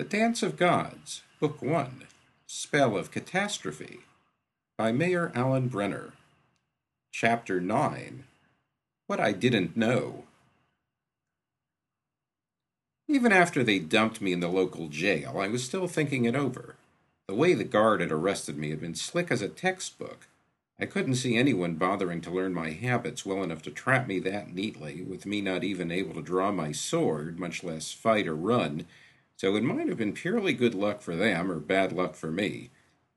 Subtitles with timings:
[0.00, 2.04] The Dance of Gods, Book One,
[2.46, 4.00] Spell of Catastrophe,
[4.78, 6.14] by Mayer Alan Brenner.
[7.12, 8.24] Chapter 9
[9.08, 10.24] What I Didn't Know.
[13.08, 16.76] Even after they dumped me in the local jail, I was still thinking it over.
[17.28, 20.28] The way the guard had arrested me had been slick as a textbook.
[20.80, 24.54] I couldn't see anyone bothering to learn my habits well enough to trap me that
[24.54, 28.86] neatly, with me not even able to draw my sword, much less fight or run,
[29.40, 32.68] so it might have been purely good luck for them or bad luck for me.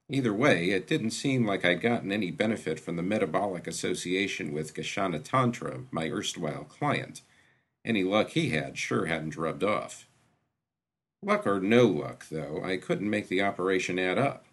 [0.07, 4.73] Either way, it didn't seem like I'd gotten any benefit from the metabolic association with
[4.73, 7.23] Gashana Tantra, my erstwhile client.
[7.83, 10.07] Any luck he had sure hadn't rubbed off.
[11.21, 14.45] Luck or no luck, though, I couldn't make the operation add up.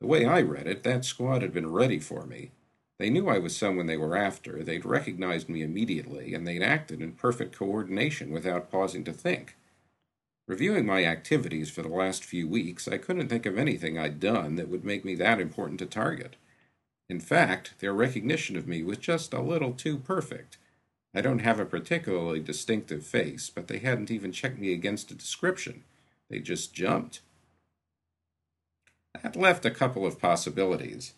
[0.00, 2.52] The way I read it, that squad had been ready for me.
[2.98, 7.02] They knew I was someone they were after, they'd recognized me immediately, and they'd acted
[7.02, 9.56] in perfect coordination without pausing to think.
[10.48, 14.56] Reviewing my activities for the last few weeks, I couldn't think of anything I'd done
[14.56, 16.36] that would make me that important to target.
[17.08, 20.56] In fact, their recognition of me was just a little too perfect.
[21.14, 25.14] I don't have a particularly distinctive face, but they hadn't even checked me against a
[25.14, 25.84] description.
[26.28, 27.20] They just jumped.
[29.22, 31.12] That left a couple of possibilities.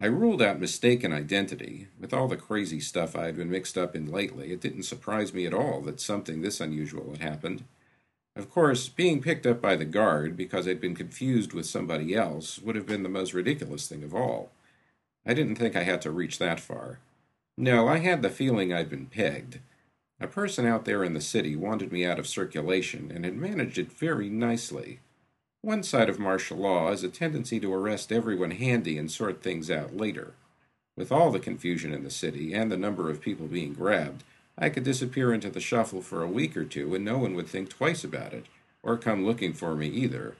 [0.00, 1.88] I ruled out mistaken identity.
[1.98, 5.32] With all the crazy stuff I had been mixed up in lately, it didn't surprise
[5.32, 7.64] me at all that something this unusual had happened.
[8.34, 12.58] Of course, being picked up by the guard because I'd been confused with somebody else
[12.58, 14.50] would have been the most ridiculous thing of all.
[15.26, 16.98] I didn't think I had to reach that far.
[17.58, 19.58] No, I had the feeling I'd been pegged.
[20.18, 23.76] A person out there in the city wanted me out of circulation and had managed
[23.76, 25.00] it very nicely.
[25.60, 29.70] One side of martial law is a tendency to arrest everyone handy and sort things
[29.70, 30.34] out later.
[30.96, 34.24] With all the confusion in the city and the number of people being grabbed,
[34.58, 37.48] I could disappear into the shuffle for a week or two and no one would
[37.48, 38.46] think twice about it,
[38.82, 40.36] or come looking for me either.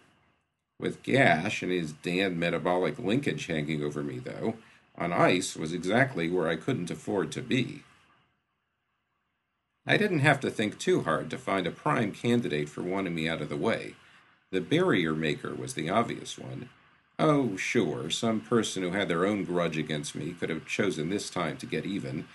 [0.79, 4.57] With Gash and his damned metabolic linkage hanging over me, though,
[4.97, 7.85] on ice was exactly where I couldn't afford to be.
[9.87, 13.29] I didn't have to think too hard to find a prime candidate for wanting me
[13.29, 13.95] out of the way.
[14.51, 16.69] The barrier maker was the obvious one.
[17.19, 21.31] Oh, sure, some person who had their own grudge against me could have chosen this
[21.31, 22.27] time to get even,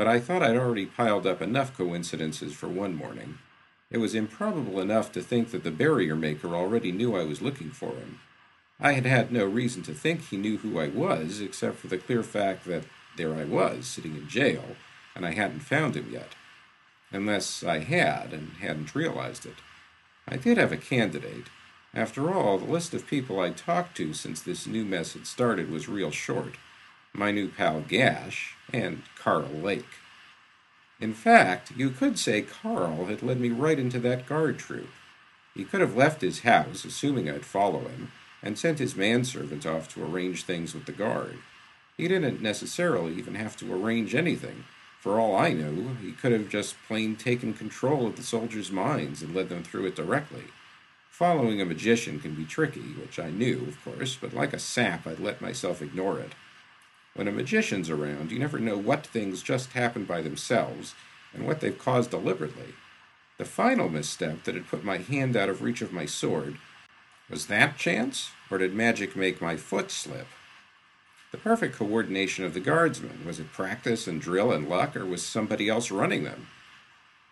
[0.00, 3.36] but I thought I'd already piled up enough coincidences for one morning.
[3.90, 7.70] It was improbable enough to think that the barrier maker already knew I was looking
[7.70, 8.18] for him.
[8.80, 11.98] I had had no reason to think he knew who I was, except for the
[11.98, 12.84] clear fact that
[13.18, 14.64] there I was, sitting in jail,
[15.14, 16.34] and I hadn't found him yet.
[17.12, 19.56] Unless I had and hadn't realized it.
[20.26, 21.48] I did have a candidate,
[21.92, 25.70] after all, the list of people I'd talked to since this new mess had started
[25.70, 26.54] was real short.
[27.12, 29.98] My new pal Gash and Carl Lake.
[31.00, 34.90] In fact, you could say Carl had led me right into that guard troop.
[35.54, 39.92] He could have left his house, assuming I'd follow him, and sent his manservant off
[39.94, 41.38] to arrange things with the guard.
[41.96, 44.64] He didn't necessarily even have to arrange anything.
[45.00, 49.22] For all I knew, he could have just plain taken control of the soldiers' minds
[49.22, 50.44] and led them through it directly.
[51.10, 55.06] Following a magician can be tricky, which I knew, of course, but like a sap,
[55.06, 56.32] I'd let myself ignore it.
[57.14, 60.94] When a magician's around, you never know what things just happen by themselves
[61.34, 62.74] and what they've caused deliberately.
[63.38, 66.58] The final misstep that had put my hand out of reach of my sword
[67.28, 70.26] was that chance, or did magic make my foot slip?
[71.30, 75.24] The perfect coordination of the guardsmen was it practice and drill and luck, or was
[75.24, 76.48] somebody else running them?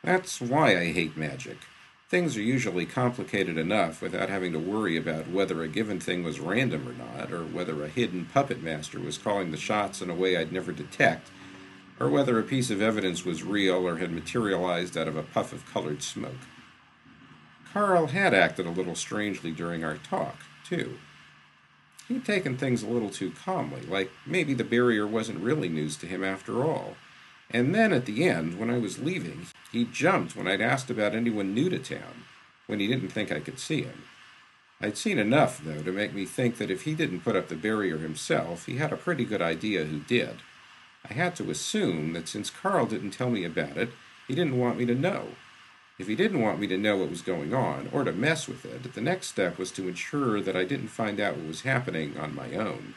[0.03, 1.59] That's why I hate magic.
[2.09, 6.41] Things are usually complicated enough without having to worry about whether a given thing was
[6.41, 10.15] random or not, or whether a hidden puppet master was calling the shots in a
[10.15, 11.29] way I'd never detect,
[12.01, 15.53] or whether a piece of evidence was real or had materialized out of a puff
[15.53, 16.47] of colored smoke.
[17.75, 20.97] Carl had acted a little strangely during our talk, too.
[22.09, 26.07] He'd taken things a little too calmly, like maybe the barrier wasn't really news to
[26.07, 26.97] him after all.
[27.51, 31.15] And then at the end, when I was leaving, he jumped when I'd asked about
[31.15, 32.25] anyone new to town,
[32.67, 34.05] when he didn't think I could see him.
[34.81, 37.57] I'd seen enough, though, to make me think that if he didn't put up the
[37.57, 40.37] barrier himself, he had a pretty good idea who did.
[41.09, 43.91] I had to assume that since Carl didn't tell me about it,
[44.29, 45.29] he didn't want me to know.
[45.99, 48.65] If he didn't want me to know what was going on, or to mess with
[48.65, 52.17] it, the next step was to ensure that I didn't find out what was happening
[52.17, 52.95] on my own.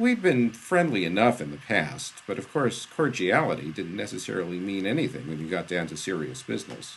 [0.00, 5.28] We'd been friendly enough in the past, but of course, cordiality didn't necessarily mean anything
[5.28, 6.96] when you got down to serious business.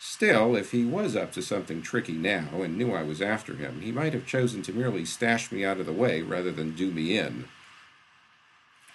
[0.00, 3.82] Still, if he was up to something tricky now and knew I was after him,
[3.82, 6.90] he might have chosen to merely stash me out of the way rather than do
[6.90, 7.44] me in.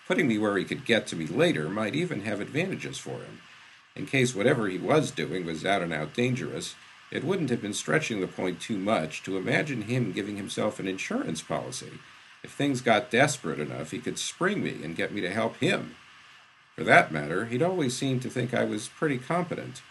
[0.05, 3.39] Putting me where he could get to me later might even have advantages for him.
[3.95, 6.75] In case whatever he was doing was out and out dangerous,
[7.09, 10.89] it wouldn't have been stretching the point too much to imagine him giving himself an
[10.89, 11.99] insurance policy.
[12.43, 15.95] If things got desperate enough, he could spring me and get me to help him.
[16.75, 19.81] For that matter, he'd always seemed to think I was pretty competent.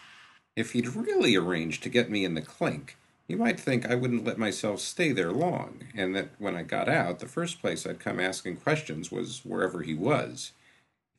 [0.55, 2.97] If he'd really arranged to get me in the clink,
[3.27, 6.89] he might think I wouldn't let myself stay there long, and that when I got
[6.89, 10.51] out, the first place I'd come asking questions was wherever he was.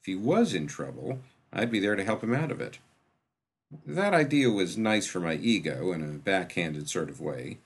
[0.01, 1.21] If he was in trouble,
[1.53, 2.81] I'd be there to help him out of it.
[3.87, 7.59] That idea was nice for my ego in a backhanded sort of way.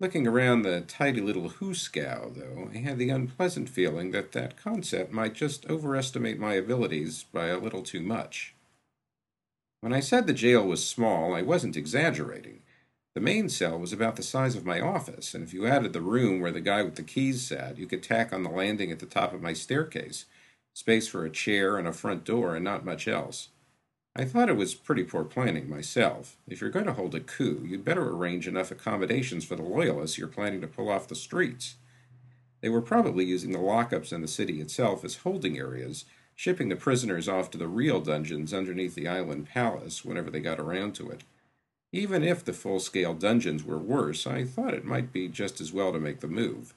[0.00, 5.12] Looking around the tidy little hoosegow, though, I had the unpleasant feeling that that concept
[5.12, 8.54] might just overestimate my abilities by a little too much.
[9.80, 12.62] When I said the jail was small, I wasn't exaggerating.
[13.16, 16.00] The main cell was about the size of my office, and if you added the
[16.00, 19.00] room where the guy with the keys sat, you could tack on the landing at
[19.00, 20.26] the top of my staircase,
[20.74, 23.48] space for a chair and a front door, and not much else.
[24.16, 26.36] I thought it was pretty poor planning myself.
[26.48, 30.18] If you're going to hold a coup, you'd better arrange enough accommodations for the loyalists
[30.18, 31.76] you're planning to pull off the streets.
[32.60, 36.76] They were probably using the lockups in the city itself as holding areas, shipping the
[36.76, 41.10] prisoners off to the real dungeons underneath the island palace whenever they got around to
[41.10, 41.22] it.
[41.92, 45.72] Even if the full scale dungeons were worse, I thought it might be just as
[45.72, 46.74] well to make the move.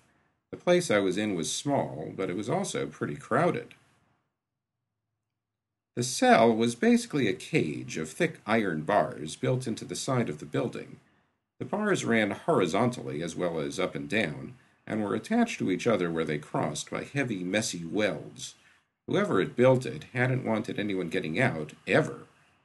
[0.52, 3.74] The place I was in was small, but it was also pretty crowded.
[5.96, 10.40] The cell was basically a cage of thick iron bars built into the side of
[10.40, 11.00] the building.
[11.60, 14.56] The bars ran horizontally as well as up and down,
[14.88, 18.56] and were attached to each other where they crossed by heavy, messy welds.
[19.08, 22.22] Whoever had built it hadn't wanted anyone getting out, ever.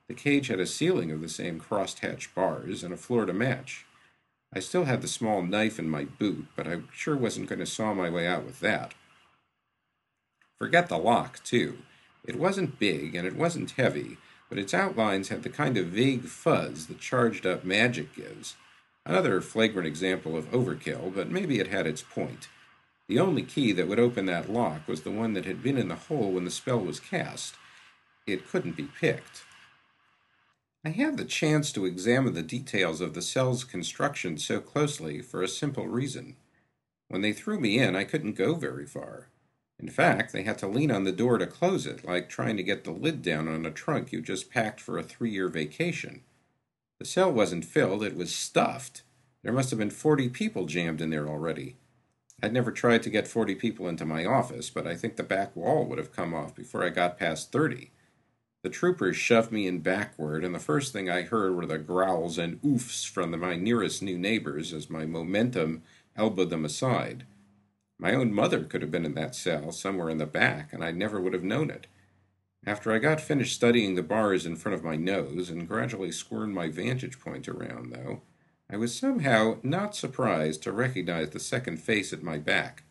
[0.08, 3.84] The cage had a ceiling of the same crosshatch bars and a floor to match.
[4.54, 7.66] I still had the small knife in my boot, but I sure wasn't going to
[7.66, 8.94] saw my way out with that.
[10.58, 11.78] Forget the lock, too.
[12.26, 14.18] It wasn't big and it wasn't heavy,
[14.48, 18.56] but its outlines had the kind of vague fuzz that charged up magic gives.
[19.04, 22.48] Another flagrant example of overkill, but maybe it had its point.
[23.08, 25.88] The only key that would open that lock was the one that had been in
[25.88, 27.54] the hole when the spell was cast.
[28.26, 29.44] It couldn't be picked.
[30.84, 35.42] I had the chance to examine the details of the cell's construction so closely for
[35.42, 36.36] a simple reason.
[37.08, 39.28] When they threw me in, I couldn't go very far.
[39.78, 42.62] In fact, they had to lean on the door to close it, like trying to
[42.62, 46.22] get the lid down on a trunk you just packed for a three year vacation.
[46.98, 49.02] The cell wasn't filled, it was stuffed.
[49.42, 51.76] There must have been 40 people jammed in there already.
[52.42, 55.54] I'd never tried to get 40 people into my office, but I think the back
[55.54, 57.90] wall would have come off before I got past 30.
[58.62, 62.36] The troopers shoved me in backward, and the first thing I heard were the growls
[62.38, 65.82] and oofs from the, my nearest new neighbors as my momentum
[66.16, 67.24] elbowed them aside.
[67.98, 70.90] My own mother could have been in that cell somewhere in the back, and I
[70.90, 71.86] never would have known it.
[72.66, 76.54] After I got finished studying the bars in front of my nose and gradually squirmed
[76.54, 78.22] my vantage point around, though,
[78.68, 82.82] I was somehow not surprised to recognize the second face at my back.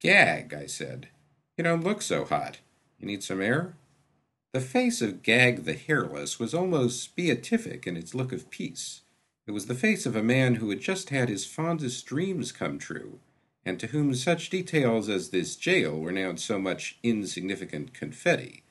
[0.00, 1.08] Gag, I said.
[1.56, 2.58] You don't look so hot.
[2.98, 3.76] You need some air?
[4.52, 9.02] The face of Gag the Hairless was almost beatific in its look of peace.
[9.46, 12.78] It was the face of a man who had just had his fondest dreams come
[12.78, 13.18] true
[13.68, 18.62] and to whom such details as this jail were now so much insignificant confetti.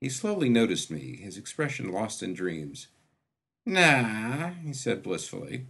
[0.00, 2.86] He slowly noticed me, his expression lost in dreams.
[3.66, 5.66] Nah, he said blissfully.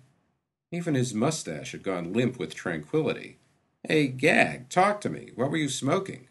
[0.71, 3.39] Even his mustache had gone limp with tranquility.
[3.83, 5.31] Hey, Gag, talk to me.
[5.35, 6.29] What were you smoking?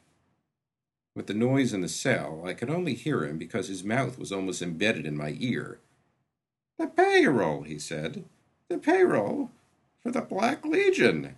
[1.15, 4.31] With the noise in the cell, I could only hear him because his mouth was
[4.31, 5.79] almost embedded in my ear.
[6.77, 8.23] The payroll, he said.
[8.69, 9.49] The payroll
[10.03, 11.37] for the Black Legion.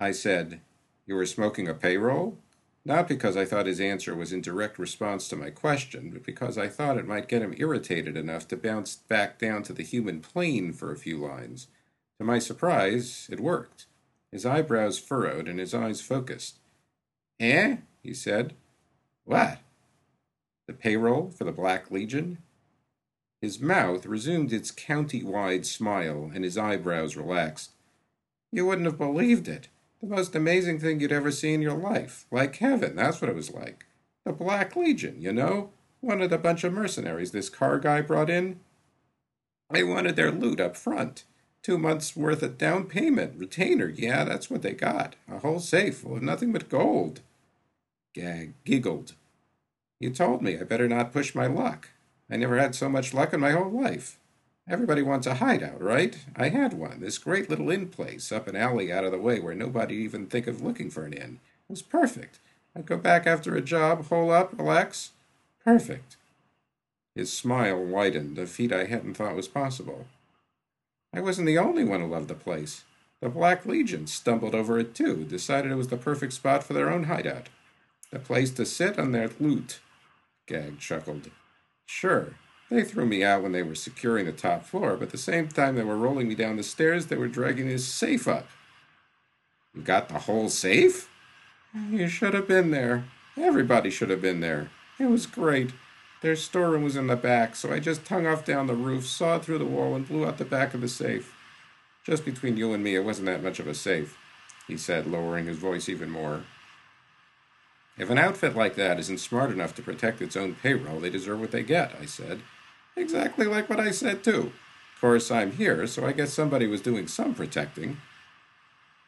[0.00, 0.60] I said,
[1.06, 2.38] You were smoking a payroll?
[2.84, 6.58] Not because I thought his answer was in direct response to my question, but because
[6.58, 10.20] I thought it might get him irritated enough to bounce back down to the human
[10.20, 11.68] plane for a few lines.
[12.18, 13.86] To my surprise, it worked.
[14.30, 16.58] His eyebrows furrowed and his eyes focused.
[17.40, 17.78] Eh?
[18.02, 18.54] he said.
[19.24, 19.60] What?
[20.66, 22.38] The payroll for the Black Legion?
[23.40, 27.72] His mouth resumed its county wide smile and his eyebrows relaxed.
[28.52, 29.68] You wouldn't have believed it
[30.04, 32.26] the most amazing thing you'd ever see in your life.
[32.30, 33.86] Like heaven, that's what it was like.
[34.24, 35.70] The Black Legion, you know?
[36.00, 38.60] One of the bunch of mercenaries this car guy brought in.
[39.70, 41.24] They wanted their loot up front.
[41.62, 45.16] Two months' worth of down payment, retainer, yeah, that's what they got.
[45.30, 47.20] A whole safe full of nothing but gold.
[48.12, 49.14] Gag giggled.
[49.98, 51.88] You told me I better not push my luck.
[52.30, 54.18] I never had so much luck in my whole life.
[54.66, 56.16] Everybody wants a hideout, right?
[56.36, 59.38] I had one, this great little inn place up an alley out of the way
[59.38, 61.40] where nobody'd even think of looking for an inn.
[61.68, 62.38] It was perfect.
[62.74, 65.10] I'd go back after a job, hole up, relax.
[65.62, 66.16] Perfect.
[67.14, 70.06] His smile widened, a feat I hadn't thought was possible.
[71.12, 72.84] I wasn't the only one who loved the place.
[73.20, 76.90] The Black Legion stumbled over it too, decided it was the perfect spot for their
[76.90, 77.48] own hideout.
[78.10, 79.80] The place to sit on their loot.
[80.46, 81.30] Gag chuckled.
[81.86, 82.34] Sure,
[82.74, 85.74] they threw me out when they were securing the top floor, but the same time
[85.74, 88.46] they were rolling me down the stairs, they were dragging this safe up.
[89.74, 91.08] You got the whole safe?
[91.90, 93.04] You should have been there.
[93.36, 94.70] Everybody should have been there.
[94.98, 95.72] It was great.
[96.22, 99.44] Their storeroom was in the back, so I just hung off down the roof, sawed
[99.44, 101.34] through the wall, and blew out the back of the safe.
[102.04, 104.16] Just between you and me, it wasn't that much of a safe,
[104.66, 106.44] he said, lowering his voice even more.
[107.98, 111.40] If an outfit like that isn't smart enough to protect its own payroll, they deserve
[111.40, 112.40] what they get, I said.
[112.96, 114.52] Exactly like what I said, too.
[114.94, 117.98] Of course, I'm here, so I guess somebody was doing some protecting.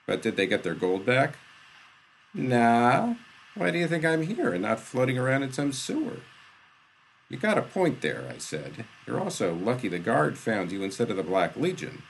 [0.07, 1.37] But did they get their gold back?
[2.35, 3.15] Nah.
[3.55, 6.19] Why do you think I'm here and not floating around in some sewer?
[7.29, 8.85] You got a point there, I said.
[9.07, 12.03] You're also lucky the guard found you instead of the Black Legion.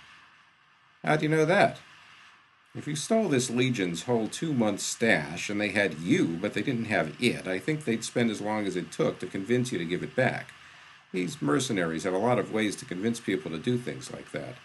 [1.05, 1.79] How do you know that?
[2.75, 6.63] If you stole this Legion's whole two month stash and they had you, but they
[6.63, 9.79] didn't have it, I think they'd spend as long as it took to convince you
[9.79, 10.53] to give it back.
[11.13, 14.57] These mercenaries have a lot of ways to convince people to do things like that.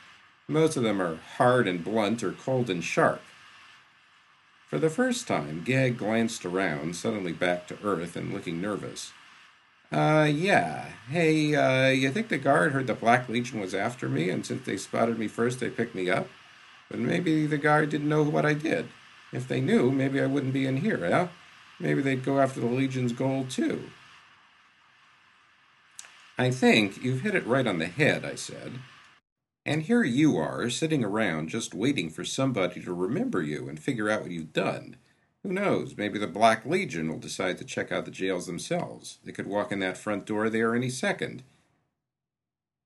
[0.47, 3.21] Most of them are hard and blunt or cold and sharp.
[4.67, 9.11] For the first time, Gag glanced around, suddenly back to Earth and looking nervous.
[9.91, 10.85] Uh, yeah.
[11.09, 14.65] Hey, uh, you think the guard heard the Black Legion was after me, and since
[14.65, 16.29] they spotted me first, they picked me up?
[16.89, 18.87] But maybe the guard didn't know what I did.
[19.33, 21.27] If they knew, maybe I wouldn't be in here, eh?
[21.79, 23.89] Maybe they'd go after the Legion's gold, too.
[26.41, 28.79] I think you've hit it right on the head, I said.
[29.63, 34.09] And here you are, sitting around just waiting for somebody to remember you and figure
[34.09, 34.95] out what you've done.
[35.43, 39.19] Who knows, maybe the Black Legion will decide to check out the jails themselves.
[39.23, 41.43] They could walk in that front door there any second.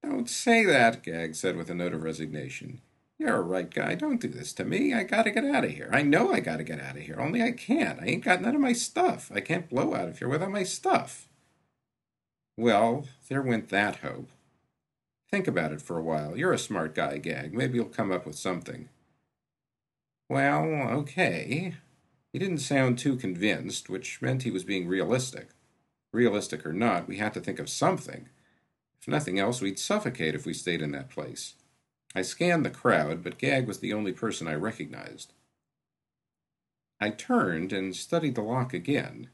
[0.03, 2.81] Don't say that, Gag said with a note of resignation.
[3.17, 3.95] You're a right guy.
[3.95, 4.93] Don't do this to me.
[4.93, 5.89] I gotta get out of here.
[5.93, 8.01] I know I gotta get out of here, only I can't.
[8.01, 9.31] I ain't got none of my stuff.
[9.33, 11.29] I can't blow out of here without my stuff.
[12.57, 14.29] Well, there went that hope.
[15.29, 16.37] Think about it for a while.
[16.37, 17.53] You're a smart guy, Gag.
[17.53, 18.89] Maybe you'll come up with something.
[20.29, 20.63] Well,
[20.99, 21.75] okay.
[22.31, 25.49] He didn't sound too convinced, which meant he was being realistic.
[26.11, 28.29] Realistic or not, we had to think of something.
[29.01, 31.55] If nothing else, we'd suffocate if we stayed in that place.
[32.15, 35.33] I scanned the crowd, but Gag was the only person I recognized.
[36.99, 39.29] I turned and studied the lock again.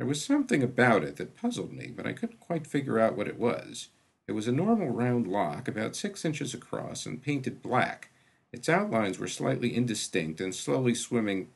[0.00, 3.28] There was something about it that puzzled me, but I couldn't quite figure out what
[3.28, 3.90] it was.
[4.26, 8.08] It was a normal round lock, about six inches across and painted black.
[8.50, 11.50] Its outlines were slightly indistinct and slowly swimming.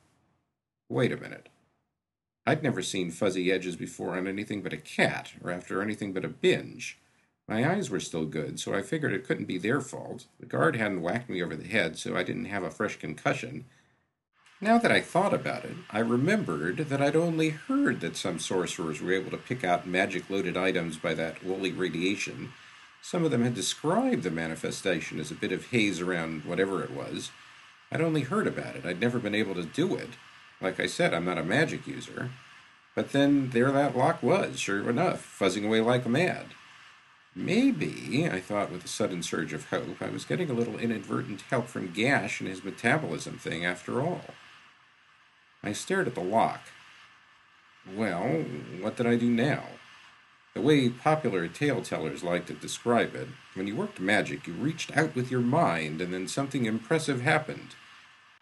[0.91, 1.49] Wait a minute.
[2.45, 6.27] I'd never seen fuzzy edges before on anything but a cat, or after anything but
[6.27, 6.99] a binge.
[7.49, 10.27] My eyes were still good, so I figured it couldn't be their fault.
[10.39, 13.65] The guard hadn't whacked me over the head, so I didn't have a fresh concussion,
[14.65, 18.99] now that I thought about it, I remembered that I'd only heard that some sorcerers
[18.99, 22.55] were able to pick out magic loaded items by that woolly radiation.
[23.03, 26.91] Some of them had described the manifestation as a bit of haze around whatever it
[26.91, 27.31] was.
[27.93, 30.11] I'd only heard about it, I'd never been able to do it.
[30.63, 32.31] Like I said, I'm not a magic user.
[32.95, 36.47] But then there that lock was, sure enough, fuzzing away like mad.
[37.37, 41.43] Maybe, I thought with a sudden surge of hope, I was getting a little inadvertent
[41.51, 44.25] help from Gash and his metabolism thing after all.
[45.65, 46.61] I stared at the lock.
[47.97, 48.45] Well,
[48.81, 49.65] what did I do now?
[50.53, 54.97] The way popular tale tellers like to describe it, when you worked magic, you reached
[54.97, 57.75] out with your mind and then something impressive happened.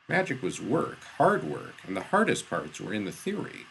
[0.09, 3.67] Magic was work, hard work, and the hardest parts were in the theory.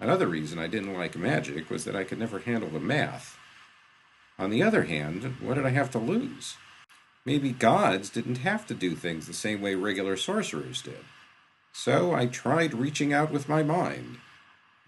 [0.00, 3.38] Another reason I didn't like magic was that I could never handle the math.
[4.38, 6.56] On the other hand, what did I have to lose?
[7.24, 11.04] Maybe gods didn't have to do things the same way regular sorcerers did.
[11.80, 14.18] So I tried reaching out with my mind.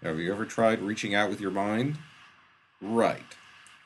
[0.03, 1.99] Have you ever tried reaching out with your mind?
[2.81, 3.37] Right.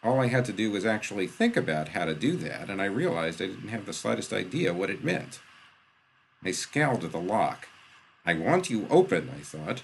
[0.03, 2.85] All I had to do was actually think about how to do that, and I
[2.85, 5.39] realized I didn't have the slightest idea what it meant.
[6.43, 7.67] I scowled at the lock.
[8.25, 9.83] I want you open, I thought.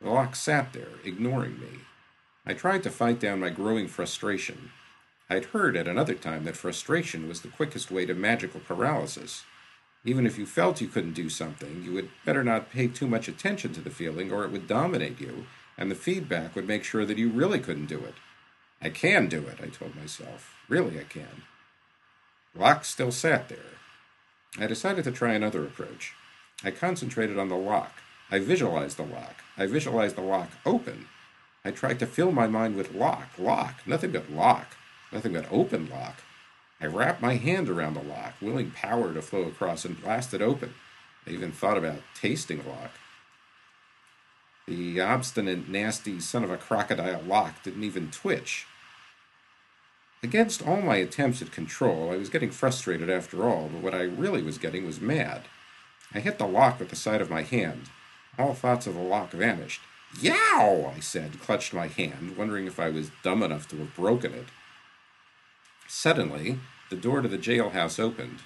[0.00, 1.80] The lock sat there, ignoring me.
[2.46, 4.70] I tried to fight down my growing frustration.
[5.28, 9.44] I'd heard at another time that frustration was the quickest way to magical paralysis.
[10.06, 13.26] Even if you felt you couldn't do something, you would better not pay too much
[13.26, 15.46] attention to the feeling or it would dominate you,
[15.76, 18.14] and the feedback would make sure that you really couldn't do it.
[18.80, 20.54] I can do it, I told myself.
[20.68, 21.42] Really, I can.
[22.54, 23.80] Lock still sat there.
[24.60, 26.14] I decided to try another approach.
[26.62, 27.94] I concentrated on the lock.
[28.30, 29.42] I visualized the lock.
[29.58, 31.08] I visualized the lock open.
[31.64, 34.76] I tried to fill my mind with lock, lock, nothing but lock,
[35.10, 36.22] nothing but open lock.
[36.80, 40.42] I wrapped my hand around the lock, willing power to flow across and blast it
[40.42, 40.74] open.
[41.26, 42.92] I even thought about tasting lock.
[44.66, 48.66] The obstinate, nasty son of a crocodile lock didn't even twitch.
[50.22, 54.02] Against all my attempts at control, I was getting frustrated after all, but what I
[54.02, 55.42] really was getting was mad.
[56.12, 57.90] I hit the lock with the side of my hand.
[58.38, 59.82] All thoughts of the lock vanished.
[60.20, 60.92] Yow!
[60.94, 64.46] I said, clutched my hand, wondering if I was dumb enough to have broken it.
[65.88, 66.58] Suddenly,
[66.90, 68.40] the door to the jailhouse opened.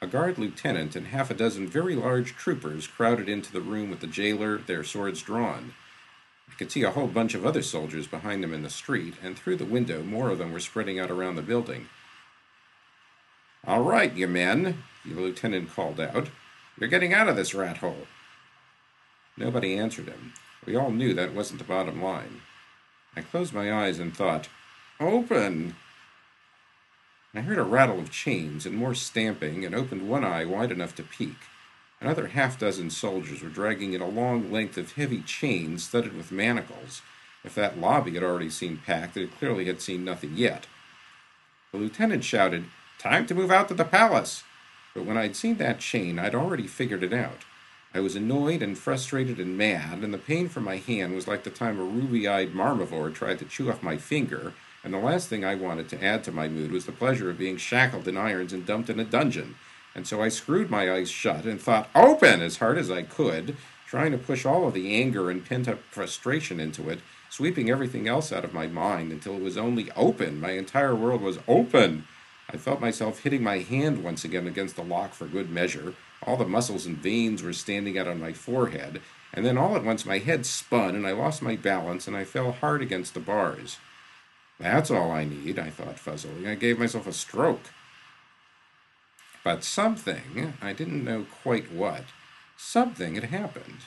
[0.00, 4.00] A guard lieutenant and half a dozen very large troopers crowded into the room with
[4.00, 5.74] the jailer, their swords drawn.
[6.50, 9.38] I could see a whole bunch of other soldiers behind them in the street, and
[9.38, 11.88] through the window more of them were spreading out around the building.
[13.64, 16.28] All right, you men, the lieutenant called out.
[16.78, 18.08] You're getting out of this rat hole.
[19.36, 20.34] Nobody answered him.
[20.66, 22.42] We all knew that wasn't the bottom line.
[23.14, 24.48] I closed my eyes and thought,
[24.98, 25.76] Open!
[27.34, 30.94] I heard a rattle of chains and more stamping and opened one eye wide enough
[30.96, 31.36] to peek.
[31.98, 36.30] Another half dozen soldiers were dragging in a long length of heavy chains studded with
[36.30, 37.00] manacles.
[37.42, 40.66] If that lobby had already seemed packed, it clearly had seen nothing yet.
[41.70, 42.66] The lieutenant shouted,
[42.98, 44.44] Time to move out to the palace!
[44.92, 47.46] But when I'd seen that chain, I'd already figured it out.
[47.94, 51.44] I was annoyed and frustrated and mad, and the pain from my hand was like
[51.44, 54.52] the time a ruby eyed marmivore tried to chew off my finger,
[54.84, 57.38] and the last thing I wanted to add to my mood was the pleasure of
[57.38, 59.54] being shackled in irons and dumped in a dungeon.
[59.94, 63.56] And so I screwed my eyes shut and thought, open as hard as I could,
[63.86, 68.08] trying to push all of the anger and pent up frustration into it, sweeping everything
[68.08, 70.40] else out of my mind until it was only open.
[70.40, 72.06] My entire world was open.
[72.50, 75.94] I felt myself hitting my hand once again against the lock for good measure.
[76.26, 79.00] All the muscles and veins were standing out on my forehead,
[79.32, 82.24] and then all at once my head spun and I lost my balance and I
[82.24, 83.78] fell hard against the bars.
[84.62, 86.48] That's all I need, I thought fuzzily.
[86.48, 87.70] I gave myself a stroke.
[89.42, 92.04] But something, I didn't know quite what,
[92.56, 93.80] something had happened.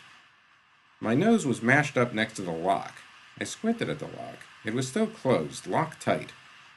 [0.99, 2.95] My nose was mashed up next to the lock.
[3.39, 4.39] I squinted at the lock.
[4.65, 6.33] It was still closed, locked tight.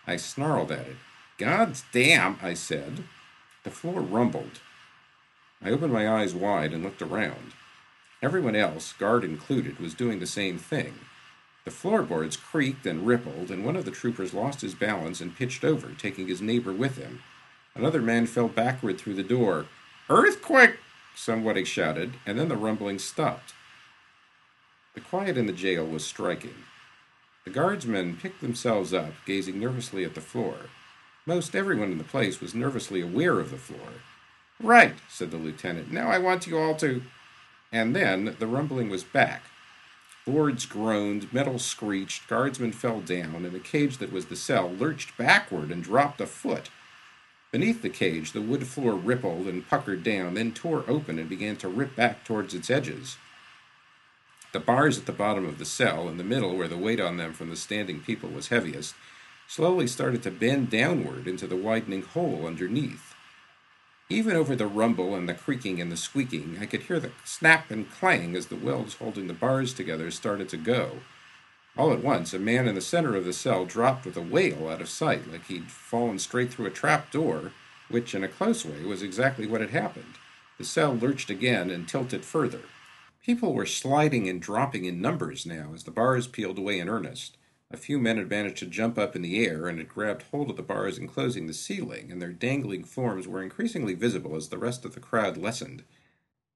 [0.06, 0.96] I snarled at it.
[1.36, 3.02] God's damn, I said.
[3.64, 4.60] The floor rumbled.
[5.60, 7.52] I opened my eyes wide and looked around.
[8.22, 10.94] Everyone else, guard included, was doing the same thing.
[11.64, 15.64] The floorboards creaked and rippled, and one of the troopers lost his balance and pitched
[15.64, 17.20] over, taking his neighbor with him.
[17.74, 19.66] Another man fell backward through the door.
[20.08, 20.78] Earthquake!
[21.14, 23.52] somebody shouted, and then the rumbling stopped.
[24.94, 26.54] The quiet in the jail was striking.
[27.44, 30.70] The guardsmen picked themselves up, gazing nervously at the floor.
[31.26, 34.02] Most everyone in the place was nervously aware of the floor.
[34.60, 35.92] Right, said the lieutenant.
[35.92, 37.02] Now I want you all to.
[37.70, 39.42] And then the rumbling was back.
[40.28, 45.16] Boards groaned, metal screeched, guardsmen fell down, and the cage that was the cell lurched
[45.16, 46.68] backward and dropped a foot.
[47.50, 51.56] Beneath the cage, the wood floor rippled and puckered down, then tore open and began
[51.56, 53.16] to rip back towards its edges.
[54.52, 57.16] The bars at the bottom of the cell, in the middle where the weight on
[57.16, 58.94] them from the standing people was heaviest,
[59.46, 63.14] slowly started to bend downward into the widening hole underneath.
[64.10, 67.70] Even over the rumble and the creaking and the squeaking, I could hear the snap
[67.70, 71.00] and clang as the welds holding the bars together started to go.
[71.76, 74.66] All at once, a man in the center of the cell dropped with a wail
[74.66, 77.52] out of sight, like he'd fallen straight through a trap door,
[77.90, 80.14] which, in a close way, was exactly what had happened.
[80.56, 82.62] The cell lurched again and tilted further.
[83.22, 87.36] People were sliding and dropping in numbers now as the bars peeled away in earnest.
[87.70, 90.48] A few men had managed to jump up in the air and had grabbed hold
[90.48, 94.56] of the bars enclosing the ceiling, and their dangling forms were increasingly visible as the
[94.56, 95.84] rest of the crowd lessened.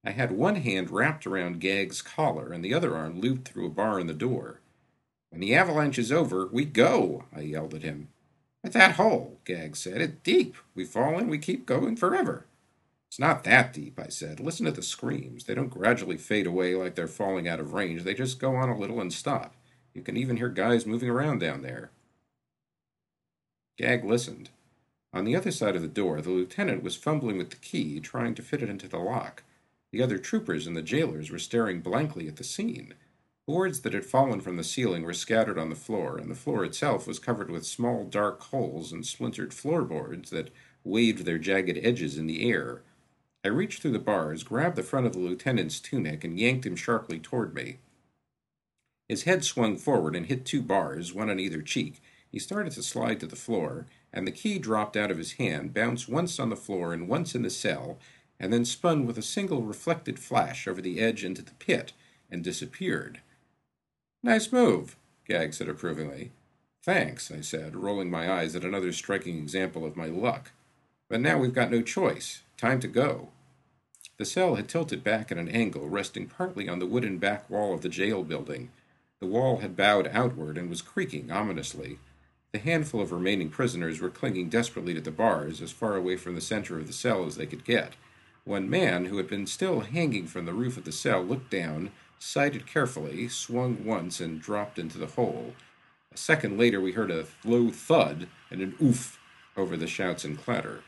[0.03, 3.69] I had one hand wrapped around Gag's collar and the other arm looped through a
[3.69, 4.59] bar in the door.
[5.29, 8.09] When the avalanche is over, we go, I yelled at him.
[8.63, 10.01] At that hole, Gag said.
[10.01, 10.55] It's deep.
[10.73, 12.45] We fall in, we keep going forever.
[13.07, 14.39] It's not that deep, I said.
[14.39, 15.43] Listen to the screams.
[15.43, 18.03] They don't gradually fade away like they're falling out of range.
[18.03, 19.55] They just go on a little and stop.
[19.93, 21.91] You can even hear guys moving around down there.
[23.77, 24.49] Gag listened.
[25.13, 28.33] On the other side of the door, the lieutenant was fumbling with the key, trying
[28.35, 29.43] to fit it into the lock.
[29.91, 32.95] The other troopers and the jailers were staring blankly at the scene.
[33.45, 36.63] Boards that had fallen from the ceiling were scattered on the floor, and the floor
[36.65, 40.49] itself was covered with small dark holes and splintered floorboards that
[40.83, 42.81] waved their jagged edges in the air.
[43.43, 46.75] I reached through the bars, grabbed the front of the lieutenant's tunic, and yanked him
[46.75, 47.79] sharply toward me.
[49.09, 52.01] His head swung forward and hit two bars, one on either cheek.
[52.31, 55.73] He started to slide to the floor, and the key dropped out of his hand,
[55.73, 57.99] bounced once on the floor and once in the cell,
[58.39, 61.93] and then spun with a single reflected flash over the edge into the pit
[62.31, 63.21] and disappeared.
[64.23, 64.95] Nice move,
[65.27, 66.31] Gag said approvingly.
[66.83, 70.51] Thanks, I said, rolling my eyes at another striking example of my luck.
[71.09, 72.41] But now we've got no choice.
[72.57, 73.29] Time to go.
[74.17, 77.73] The cell had tilted back at an angle, resting partly on the wooden back wall
[77.73, 78.69] of the jail building.
[79.23, 81.97] The wall had bowed outward and was creaking ominously.
[82.51, 86.35] The handful of remaining prisoners were clinging desperately to the bars, as far away from
[86.35, 87.93] the center of the cell as they could get.
[88.43, 91.91] One man, who had been still hanging from the roof of the cell, looked down,
[92.19, 95.53] sighted carefully, swung once, and dropped into the hole.
[96.13, 99.21] A second later, we heard a low thud and an oof
[99.55, 100.83] over the shouts and clatter.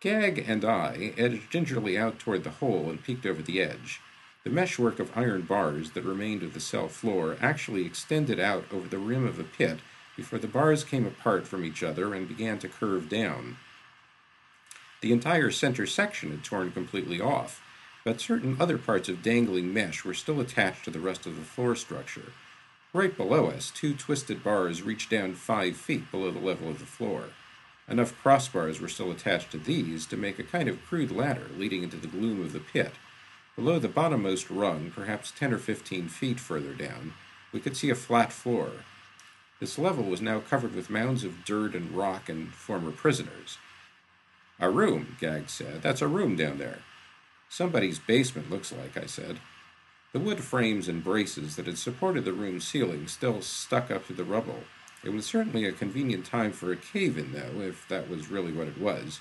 [0.00, 4.00] Gag and I edged gingerly out toward the hole and peeked over the edge.
[4.44, 8.86] The meshwork of iron bars that remained of the cell floor actually extended out over
[8.86, 9.78] the rim of the pit
[10.16, 13.56] before the bars came apart from each other and began to curve down.
[15.00, 17.62] The entire center section had torn completely off,
[18.04, 21.42] but certain other parts of dangling mesh were still attached to the rest of the
[21.42, 22.32] floor structure.
[22.92, 26.86] Right below us, two twisted bars reached down five feet below the level of the
[26.86, 27.30] floor.
[27.88, 31.82] Enough crossbars were still attached to these to make a kind of crude ladder leading
[31.82, 32.92] into the gloom of the pit.
[33.56, 37.14] Below the bottommost rung, perhaps ten or fifteen feet further down,
[37.52, 38.72] we could see a flat floor.
[39.60, 43.58] This level was now covered with mounds of dirt and rock and former prisoners.
[44.58, 45.82] A room, Gag said.
[45.82, 46.80] That's a room down there.
[47.48, 49.38] Somebody's basement, looks like, I said.
[50.12, 54.16] The wood frames and braces that had supported the room's ceiling still stuck up through
[54.16, 54.64] the rubble.
[55.04, 58.52] It was certainly a convenient time for a cave in, though, if that was really
[58.52, 59.20] what it was.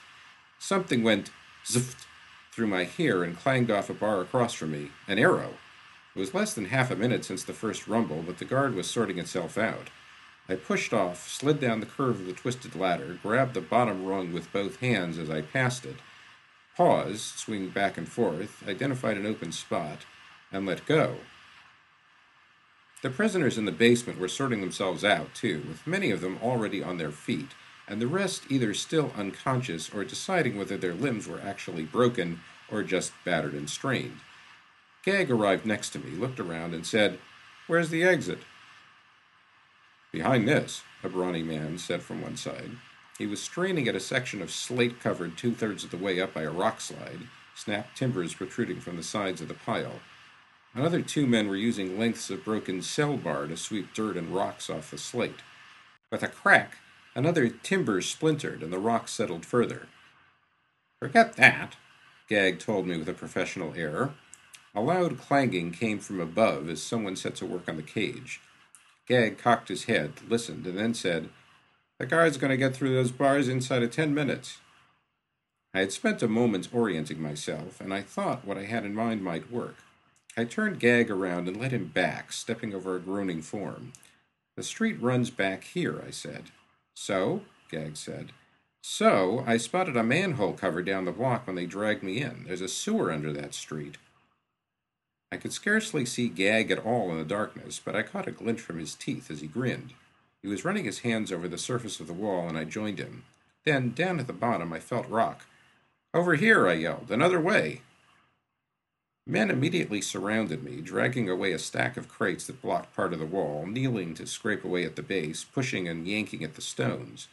[0.58, 1.30] Something went
[1.66, 2.06] zft
[2.54, 4.92] through my hair and clanged off a bar across from me.
[5.08, 5.56] An arrow.
[6.16, 8.88] It was less than half a minute since the first rumble, but the guard was
[8.88, 9.90] sorting itself out.
[10.48, 14.34] I pushed off, slid down the curve of the twisted ladder, grabbed the bottom rung
[14.34, 15.96] with both hands as I passed it,
[16.76, 20.06] paused, swinging back and forth, identified an open spot,
[20.52, 21.18] and let go.
[23.02, 26.84] The prisoners in the basement were sorting themselves out, too, with many of them already
[26.84, 27.50] on their feet,
[27.88, 32.84] and the rest either still unconscious or deciding whether their limbs were actually broken or
[32.84, 34.20] just battered and strained.
[35.04, 37.20] Gag arrived next to me, looked around, and said,
[37.68, 38.40] Where's the exit?
[40.12, 42.72] Behind this, a brawny man said from one side.
[43.18, 46.34] He was straining at a section of slate covered two thirds of the way up
[46.34, 50.00] by a rock slide, snapped timbers protruding from the sides of the pile.
[50.74, 54.70] Another two men were using lengths of broken cell bar to sweep dirt and rocks
[54.70, 55.42] off the slate.
[56.12, 56.78] With a crack,
[57.16, 59.88] another timber splintered and the rock settled further.
[61.00, 61.76] Forget that,
[62.30, 64.12] Gag told me with a professional air.
[64.74, 68.42] A loud clanging came from above as someone set to work on the cage.
[69.08, 71.30] Gag cocked his head, listened, and then said,
[72.00, 74.60] The guard's going to get through those bars inside of ten minutes.
[75.74, 79.24] I had spent a moment orienting myself, and I thought what I had in mind
[79.24, 79.76] might work.
[80.38, 83.94] I turned Gag around and led him back, stepping over a groaning form.
[84.56, 86.52] The street runs back here, I said.
[86.94, 87.42] So?
[87.70, 88.32] Gag said.
[88.82, 92.44] So, I spotted a manhole cover down the block when they dragged me in.
[92.46, 93.98] There's a sewer under that street.
[95.32, 98.60] I could scarcely see Gag at all in the darkness, but I caught a glint
[98.60, 99.94] from his teeth as he grinned.
[100.42, 103.24] He was running his hands over the surface of the wall, and I joined him.
[103.64, 105.46] Then, down at the bottom, I felt rock.
[106.14, 107.10] Over here, I yelled.
[107.10, 107.82] Another way.
[109.26, 113.26] Men immediately surrounded me, dragging away a stack of crates that blocked part of the
[113.26, 117.30] wall, kneeling to scrape away at the base, pushing and yanking at the stones.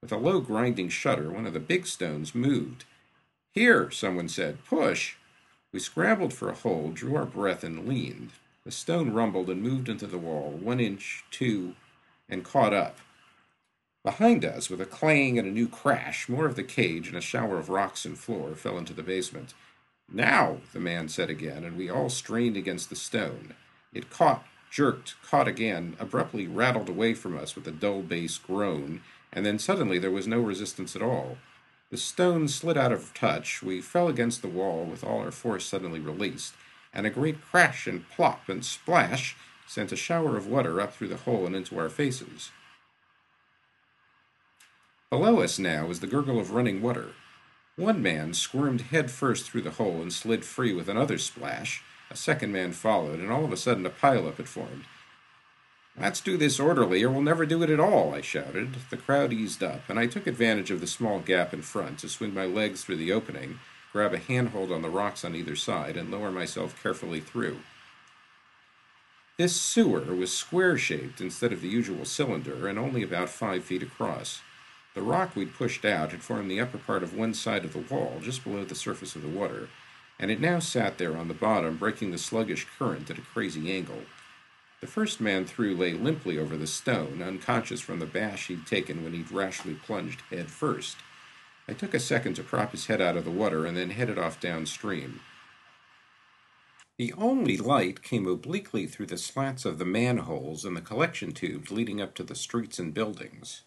[0.00, 2.84] With a low grinding shudder, one of the big stones moved.
[3.52, 5.16] Here, someone said, push.
[5.70, 8.30] We scrambled for a hold, drew our breath, and leaned.
[8.64, 11.74] The stone rumbled and moved into the wall, one inch, two,
[12.28, 12.98] and caught up.
[14.02, 17.22] Behind us, with a clang and a new crash, more of the cage and a
[17.22, 19.54] shower of rocks and floor fell into the basement.
[20.12, 23.54] Now, the man said again, and we all strained against the stone.
[23.92, 29.00] It caught, jerked, caught again, abruptly rattled away from us with a dull bass groan,
[29.32, 31.38] and then suddenly there was no resistance at all.
[31.90, 35.66] The stone slid out of touch, we fell against the wall with all our force
[35.66, 36.54] suddenly released,
[36.92, 39.36] and a great crash and plop and splash
[39.66, 42.50] sent a shower of water up through the hole and into our faces.
[45.10, 47.10] Below us now was the gurgle of running water.
[47.76, 51.82] One man squirmed headfirst through the hole and slid free with another splash.
[52.08, 54.84] A second man followed, and all of a sudden a pileup had formed.
[55.98, 58.76] Let's do this orderly, or we'll never do it at all, I shouted.
[58.90, 62.08] The crowd eased up, and I took advantage of the small gap in front to
[62.08, 63.58] swing my legs through the opening,
[63.92, 67.58] grab a handhold on the rocks on either side, and lower myself carefully through.
[69.36, 73.82] This sewer was square shaped instead of the usual cylinder, and only about five feet
[73.82, 74.42] across.
[74.94, 77.80] The rock we'd pushed out had formed the upper part of one side of the
[77.80, 79.68] wall, just below the surface of the water,
[80.20, 83.72] and it now sat there on the bottom, breaking the sluggish current at a crazy
[83.72, 84.02] angle.
[84.80, 89.02] The first man through lay limply over the stone, unconscious from the bash he'd taken
[89.02, 90.98] when he'd rashly plunged head first.
[91.66, 94.18] I took a second to prop his head out of the water and then headed
[94.18, 95.20] off downstream.
[96.98, 101.72] The only light came obliquely through the slats of the manholes and the collection tubes
[101.72, 103.62] leading up to the streets and buildings.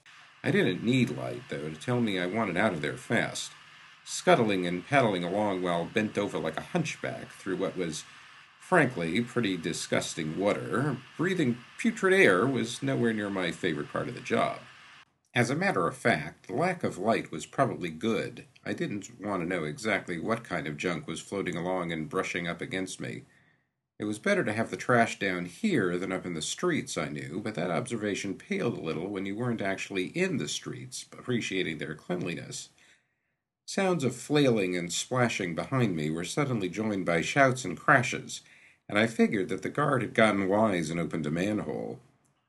[0.48, 3.52] I didn't need light, though, to tell me I wanted out of there fast.
[4.06, 8.06] Scuttling and paddling along while bent over like a hunchback through what was
[8.58, 10.96] Frankly, pretty disgusting water.
[11.18, 14.60] Breathing putrid air was nowhere near my favorite part of the job.
[15.36, 18.46] As a matter of fact, the lack of light was probably good.
[18.66, 22.48] I didn't want to know exactly what kind of junk was floating along and brushing
[22.48, 23.24] up against me.
[24.00, 27.10] It was better to have the trash down here than up in the streets, I
[27.10, 31.80] knew, but that observation paled a little when you weren't actually in the streets, appreciating
[31.80, 32.70] their cleanliness.
[33.66, 38.42] Sounds of flailing and splashing behind me were suddenly joined by shouts and crashes
[38.90, 42.00] and I figured that the guard had gotten wise and opened a manhole.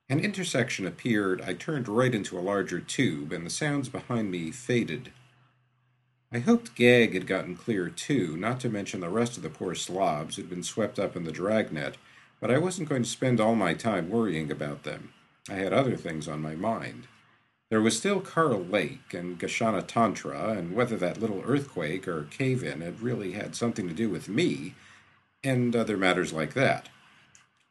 [0.08, 4.50] An intersection appeared, I turned right into a larger tube, and the sounds behind me
[4.50, 5.12] faded.
[6.31, 9.75] I hoped Gag had gotten clear too, not to mention the rest of the poor
[9.75, 11.97] slobs who'd been swept up in the dragnet,
[12.38, 15.14] but I wasn't going to spend all my time worrying about them.
[15.49, 17.07] I had other things on my mind.
[17.71, 22.62] There was still Carl Lake and Gashana Tantra, and whether that little earthquake or cave
[22.62, 24.75] in had really had something to do with me
[25.43, 26.91] and other matters like that.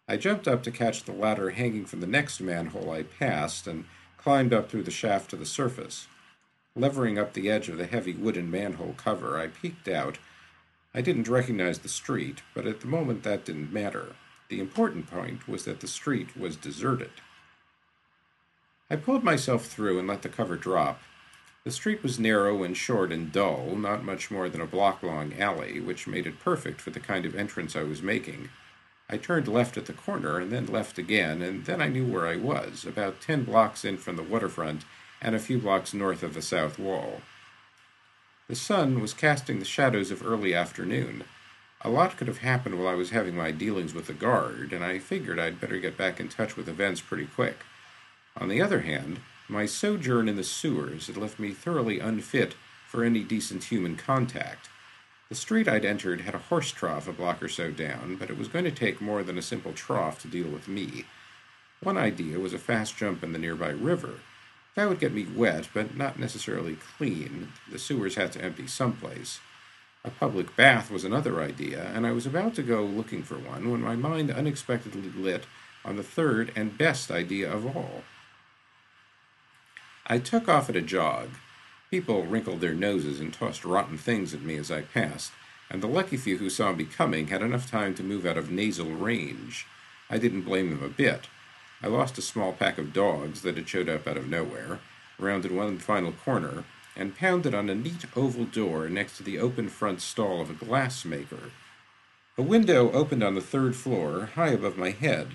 [0.08, 3.86] I jumped up to catch the ladder hanging from the next manhole I passed and
[4.18, 6.08] climbed up through the shaft to the surface.
[6.78, 10.20] Levering up the edge of the heavy wooden manhole cover, I peeked out.
[10.94, 14.16] I didn't recognize the street, but at the moment that didn't matter.
[14.50, 17.12] The important point was that the street was deserted.
[18.90, 21.02] I pulled myself through and let the cover drop,
[21.68, 25.34] the street was narrow and short and dull, not much more than a block long
[25.38, 28.48] alley, which made it perfect for the kind of entrance I was making.
[29.10, 32.26] I turned left at the corner and then left again, and then I knew where
[32.26, 34.86] I was, about ten blocks in from the waterfront
[35.22, 37.22] and a few blocks north of the south wall.
[38.48, 41.26] The sun was casting the shadows of early afternoon.
[41.82, 44.84] A lot could have happened while I was having my dealings with the guard, and
[44.84, 47.66] I figured I'd better get back in touch with events pretty quick.
[48.38, 52.56] On the other hand, my sojourn in the sewers had left me thoroughly unfit
[52.88, 54.70] for any decent human contact.
[55.30, 58.38] The street I'd entered had a horse trough a block or so down, but it
[58.38, 61.06] was going to take more than a simple trough to deal with me.
[61.82, 64.16] One idea was a fast jump in the nearby river.
[64.78, 67.52] That would get me wet, but not necessarily clean.
[67.68, 69.40] The sewers had to empty someplace.
[70.06, 73.72] A public bath was another idea, and I was about to go looking for one
[73.72, 75.48] when my mind unexpectedly lit
[75.84, 78.04] on the third and best idea of all.
[80.06, 81.30] I took off at a jog.
[81.90, 85.32] People wrinkled their noses and tossed rotten things at me as I passed,
[85.72, 88.52] and the lucky few who saw me coming had enough time to move out of
[88.52, 89.66] nasal range.
[90.08, 91.30] I didn't blame them a bit.
[91.82, 94.80] I lost a small pack of dogs that had showed up out of nowhere,
[95.20, 96.64] rounded one final corner,
[96.96, 100.54] and pounded on a neat oval door next to the open front stall of a
[100.54, 101.52] glassmaker.
[102.38, 105.30] A window opened on the third floor, high above my head.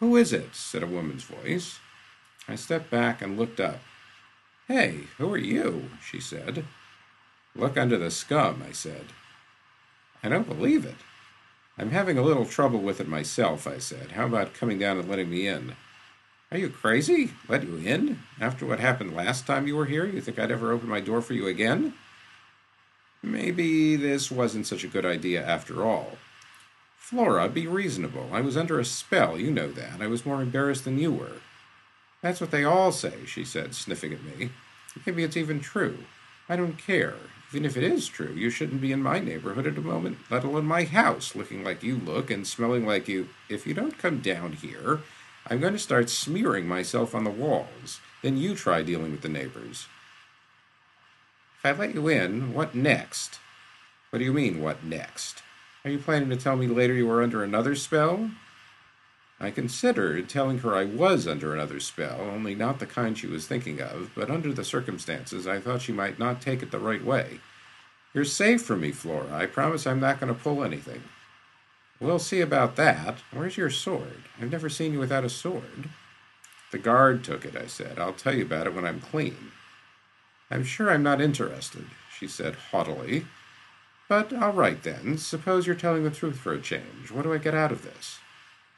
[0.00, 0.54] Who is it?
[0.54, 1.78] said a woman's voice.
[2.48, 3.80] I stepped back and looked up.
[4.68, 5.90] Hey, who are you?
[6.04, 6.64] she said.
[7.54, 9.06] Look under the scum, I said.
[10.22, 10.96] I don't believe it.
[11.78, 14.12] I'm having a little trouble with it myself, I said.
[14.12, 15.74] How about coming down and letting me in?
[16.50, 17.32] Are you crazy?
[17.48, 18.18] Let you in?
[18.38, 21.22] After what happened last time you were here, you think I'd ever open my door
[21.22, 21.94] for you again?
[23.22, 26.18] Maybe this wasn't such a good idea after all.
[26.98, 28.28] Flora, be reasonable.
[28.32, 30.00] I was under a spell, you know that.
[30.00, 31.40] I was more embarrassed than you were.
[32.20, 34.50] That's what they all say, she said, sniffing at me.
[35.06, 35.98] Maybe it's even true.
[36.48, 37.14] I don't care.
[37.52, 40.42] Even if it is true, you shouldn't be in my neighborhood at a moment, let
[40.42, 43.28] alone my house, looking like you look and smelling like you.
[43.50, 45.00] If you don't come down here,
[45.46, 48.00] I'm going to start smearing myself on the walls.
[48.22, 49.86] Then you try dealing with the neighbors.
[51.58, 53.38] If I let you in, what next?
[54.08, 55.42] What do you mean, what next?
[55.84, 58.30] Are you planning to tell me later you were under another spell?
[59.42, 63.44] I considered telling her I was under another spell, only not the kind she was
[63.44, 67.04] thinking of, but under the circumstances I thought she might not take it the right
[67.04, 67.40] way.
[68.14, 69.34] You're safe from me, Flora.
[69.34, 71.02] I promise I'm not going to pull anything.
[71.98, 73.18] We'll see about that.
[73.32, 74.22] Where's your sword?
[74.40, 75.88] I've never seen you without a sword.
[76.70, 77.98] The guard took it, I said.
[77.98, 79.50] I'll tell you about it when I'm clean.
[80.52, 83.26] I'm sure I'm not interested, she said haughtily.
[84.08, 85.18] But all right then.
[85.18, 87.10] Suppose you're telling the truth for a change.
[87.10, 88.18] What do I get out of this?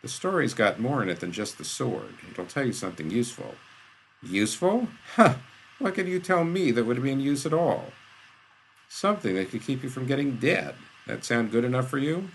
[0.04, 2.16] The story's got more in it than just the sword.
[2.30, 3.54] It'll tell you something useful.
[4.22, 4.88] Useful?
[5.14, 5.36] Huh!
[5.78, 7.86] What could you tell me that would be in use at all?
[8.86, 10.74] Something that could keep you from getting dead.
[11.06, 12.28] That sound good enough for you?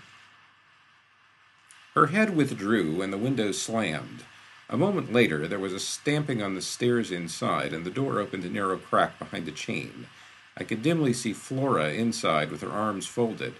[1.94, 4.24] Her head withdrew and the window slammed.
[4.68, 8.44] A moment later, there was a stamping on the stairs inside, and the door opened
[8.44, 10.08] a narrow crack behind a chain.
[10.56, 13.54] I could dimly see Flora inside with her arms folded.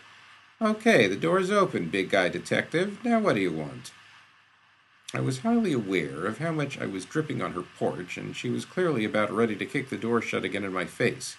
[0.61, 2.99] Okay, the door's open, big guy detective.
[3.05, 3.93] Now what do you want?
[5.13, 8.49] I was highly aware of how much I was dripping on her porch, and she
[8.49, 11.37] was clearly about ready to kick the door shut again in my face.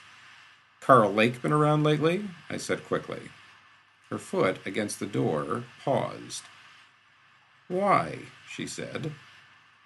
[0.82, 2.26] Carl Lake been around lately?
[2.50, 3.30] I said quickly.
[4.10, 6.44] Her foot against the door paused.
[7.70, 8.20] Why?
[8.50, 9.14] she said.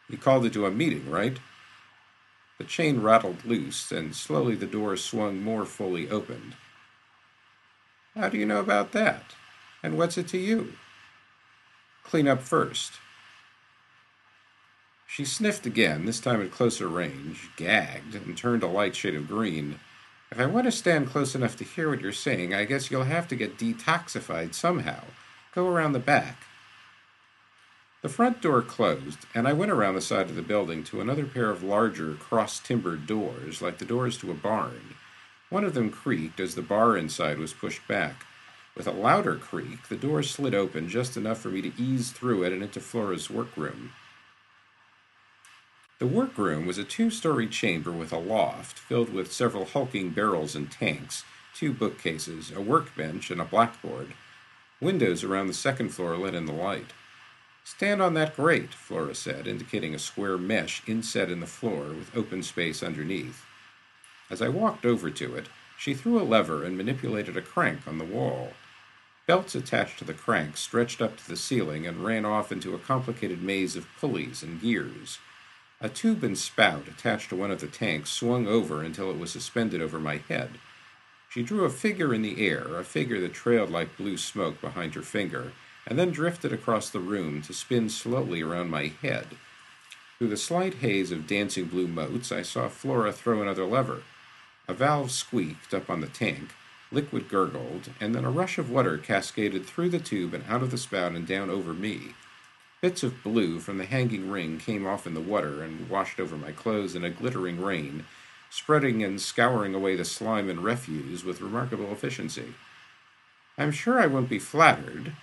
[0.09, 1.37] You called it to a meeting, right?
[2.57, 6.55] The chain rattled loose, and slowly the door swung more fully open.
[8.15, 9.35] How do you know about that?
[9.83, 10.73] And what's it to you?
[12.03, 12.93] Clean up first.
[15.15, 19.29] She sniffed again, this time at closer range, gagged, and turned a light shade of
[19.29, 19.79] green.
[20.29, 23.05] If I want to stand close enough to hear what you're saying, I guess you'll
[23.05, 25.05] have to get detoxified somehow.
[25.53, 26.43] Go around the back.
[28.01, 31.25] The front door closed, and I went around the side of the building to another
[31.25, 34.95] pair of larger, cross timbered doors, like the doors to a barn.
[35.49, 38.25] One of them creaked as the bar inside was pushed back.
[38.75, 42.43] With a louder creak, the door slid open just enough for me to ease through
[42.43, 43.93] it and into Flora's workroom.
[45.97, 50.53] The workroom was a two story chamber with a loft filled with several hulking barrels
[50.53, 54.13] and tanks, two bookcases, a workbench, and a blackboard.
[54.81, 56.91] Windows around the second floor let in the light.
[57.63, 62.13] Stand on that grate, Flora said, indicating a square mesh inset in the floor with
[62.13, 63.45] open space underneath.
[64.29, 67.99] As I walked over to it, she threw a lever and manipulated a crank on
[67.99, 68.51] the wall.
[69.27, 72.79] Belts attached to the crank stretched up to the ceiling and ran off into a
[72.79, 75.19] complicated maze of pulleys and gears.
[75.81, 79.31] A tube and spout attached to one of the tanks swung over until it was
[79.31, 80.51] suspended over my head.
[81.29, 84.95] She drew a figure in the air, a figure that trailed like blue smoke behind
[84.95, 85.51] her finger,
[85.85, 89.27] and then drifted across the room to spin slowly around my head.
[90.17, 94.03] Through the slight haze of dancing blue motes, I saw Flora throw another lever.
[94.69, 96.51] A valve squeaked up on the tank,
[96.89, 100.71] liquid gurgled, and then a rush of water cascaded through the tube and out of
[100.71, 102.15] the spout and down over me.
[102.81, 106.35] Bits of blue from the hanging ring came off in the water and washed over
[106.35, 108.05] my clothes in a glittering rain,
[108.49, 112.53] spreading and scouring away the slime and refuse with remarkable efficiency.
[113.57, 115.13] I'm sure I won't be flattered,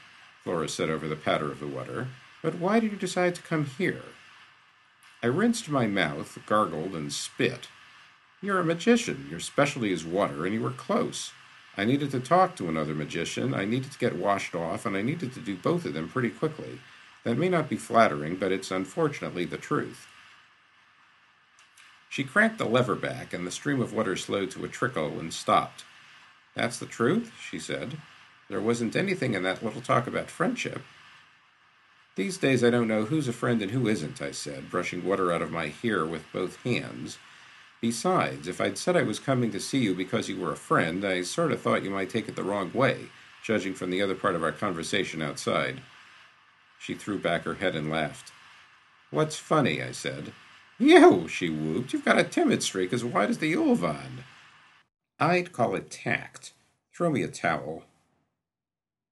[0.43, 2.09] Flora said over the patter of the water.
[2.43, 4.03] But why did you decide to come here?
[5.23, 7.69] I rinsed my mouth, gargled, and spit.
[8.41, 9.29] You're a magician.
[9.31, 11.31] Your specialty is water, and you were close.
[11.77, 15.03] I needed to talk to another magician, I needed to get washed off, and I
[15.03, 16.81] needed to do both of them pretty quickly.
[17.25, 20.07] That may not be flattering, but it's unfortunately the truth.
[22.09, 25.33] She cranked the lever back, and the stream of water slowed to a trickle and
[25.33, 25.85] stopped.
[26.55, 27.97] That's the truth, she said.
[28.49, 30.83] There wasn't anything in that little talk about friendship.
[32.15, 35.33] These days I don't know who's a friend and who isn't, I said, brushing water
[35.33, 37.17] out of my hair with both hands.
[37.81, 41.05] Besides, if I'd said I was coming to see you because you were a friend,
[41.07, 43.07] I sort of thought you might take it the wrong way,
[43.43, 45.81] judging from the other part of our conversation outside.
[46.83, 48.33] She threw back her head and laughed.
[49.11, 49.81] What's funny?
[49.81, 50.33] I said.
[50.81, 51.93] You, she whooped.
[51.93, 54.25] You've got a timid streak as wide as the Ulvan.
[55.21, 56.53] I'd call it tact.
[56.93, 57.85] Throw me a towel.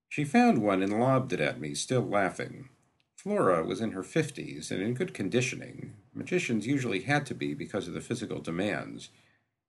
[0.08, 2.70] She found one and lobbed it at me, still laughing.
[3.14, 5.92] Flora was in her fifties and in good conditioning.
[6.12, 9.10] Magicians usually had to be because of the physical demands.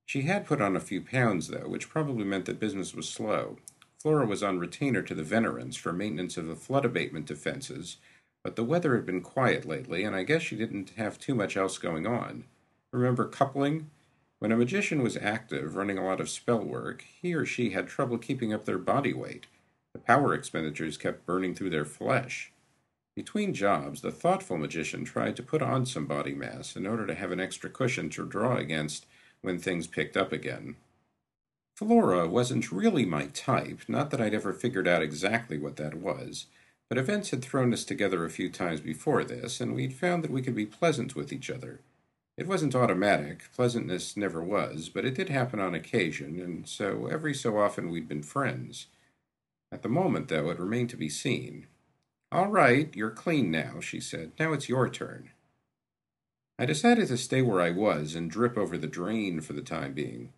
[0.07, 3.57] She had put on a few pounds, though, which probably meant that business was slow.
[4.01, 7.97] Flora was on retainer to the Venerans for maintenance of the flood abatement defenses,
[8.43, 11.55] but the weather had been quiet lately, and I guess she didn't have too much
[11.55, 12.45] else going on.
[12.91, 13.91] Remember coupling?
[14.39, 17.87] When a magician was active, running a lot of spell work, he or she had
[17.87, 19.45] trouble keeping up their body weight.
[19.93, 22.51] The power expenditures kept burning through their flesh.
[23.15, 27.13] Between jobs, the thoughtful magician tried to put on some body mass in order to
[27.13, 29.05] have an extra cushion to draw against
[29.43, 30.77] when things picked up again.
[31.81, 36.45] Flora wasn't really my type, not that I'd ever figured out exactly what that was,
[36.87, 40.29] but events had thrown us together a few times before this, and we'd found that
[40.29, 41.79] we could be pleasant with each other.
[42.37, 47.33] It wasn't automatic, pleasantness never was, but it did happen on occasion, and so every
[47.33, 48.85] so often we'd been friends.
[49.71, 51.65] At the moment, though, it remained to be seen.
[52.31, 54.33] All right, you're clean now, she said.
[54.39, 55.31] Now it's your turn.
[56.59, 59.93] I decided to stay where I was and drip over the drain for the time
[59.93, 60.31] being.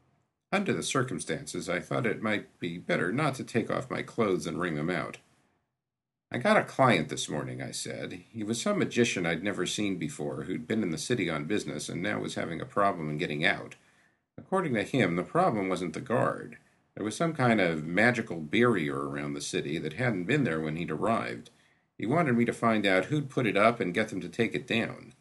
[0.54, 4.46] Under the circumstances, I thought it might be better not to take off my clothes
[4.46, 5.18] and wring them out.
[6.32, 8.22] I got a client this morning, I said.
[8.32, 11.90] He was some magician I'd never seen before who'd been in the city on business
[11.90, 13.78] and now was having a problem in getting out.
[14.38, 16.60] According to him, the problem wasn't the guard.
[16.94, 20.76] There was some kind of magical barrier around the city that hadn't been there when
[20.76, 21.50] he'd arrived.
[21.98, 24.54] He wanted me to find out who'd put it up and get them to take
[24.54, 25.14] it down.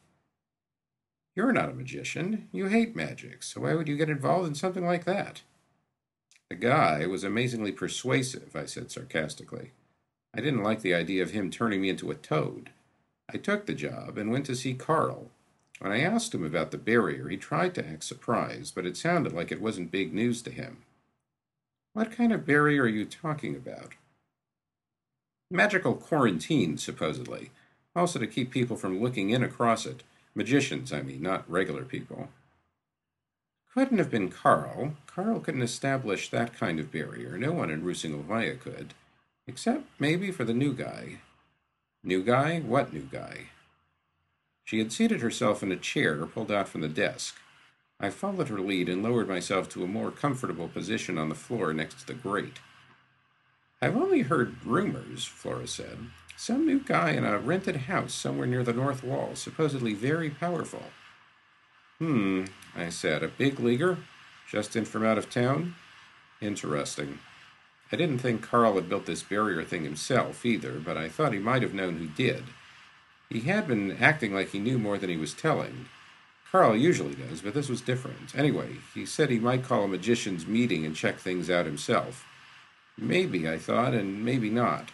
[1.34, 2.48] You're not a magician.
[2.52, 5.42] You hate magic, so why would you get involved in something like that?
[6.50, 9.70] The guy was amazingly persuasive, I said sarcastically.
[10.34, 12.70] I didn't like the idea of him turning me into a toad.
[13.32, 15.30] I took the job and went to see Carl.
[15.78, 19.32] When I asked him about the barrier, he tried to act surprised, but it sounded
[19.32, 20.82] like it wasn't big news to him.
[21.94, 23.94] What kind of barrier are you talking about?
[25.50, 27.50] Magical quarantine, supposedly.
[27.96, 30.02] Also to keep people from looking in across it.
[30.34, 32.28] Magicians, I mean, not regular people.
[33.74, 34.94] Couldn't have been Carl.
[35.06, 37.38] Carl couldn't establish that kind of barrier.
[37.38, 38.94] No one in Rusingovaya could.
[39.46, 41.18] Except maybe for the new guy.
[42.04, 42.60] New guy?
[42.60, 43.46] What new guy?
[44.64, 47.36] She had seated herself in a chair pulled out from the desk.
[48.00, 51.72] I followed her lead and lowered myself to a more comfortable position on the floor
[51.72, 52.58] next to the grate.
[53.80, 55.98] I've only heard rumors, Flora said.
[56.36, 60.82] Some new guy in a rented house somewhere near the north wall, supposedly very powerful.
[61.98, 63.22] Hmm, I said.
[63.22, 63.98] A big leaguer?
[64.50, 65.76] Just in from out of town?
[66.40, 67.20] Interesting.
[67.92, 71.38] I didn't think Carl had built this barrier thing himself either, but I thought he
[71.38, 72.44] might have known who did.
[73.28, 75.86] He had been acting like he knew more than he was telling.
[76.50, 78.36] Carl usually does, but this was different.
[78.36, 82.26] Anyway, he said he might call a magician's meeting and check things out himself.
[82.98, 84.90] Maybe, I thought, and maybe not.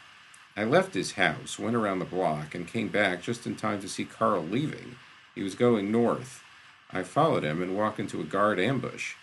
[0.59, 3.89] I left his house, went around the block, and came back just in time to
[3.89, 4.97] see Carl leaving.
[5.33, 6.43] He was going north.
[6.91, 9.15] I followed him and walked into a guard ambush.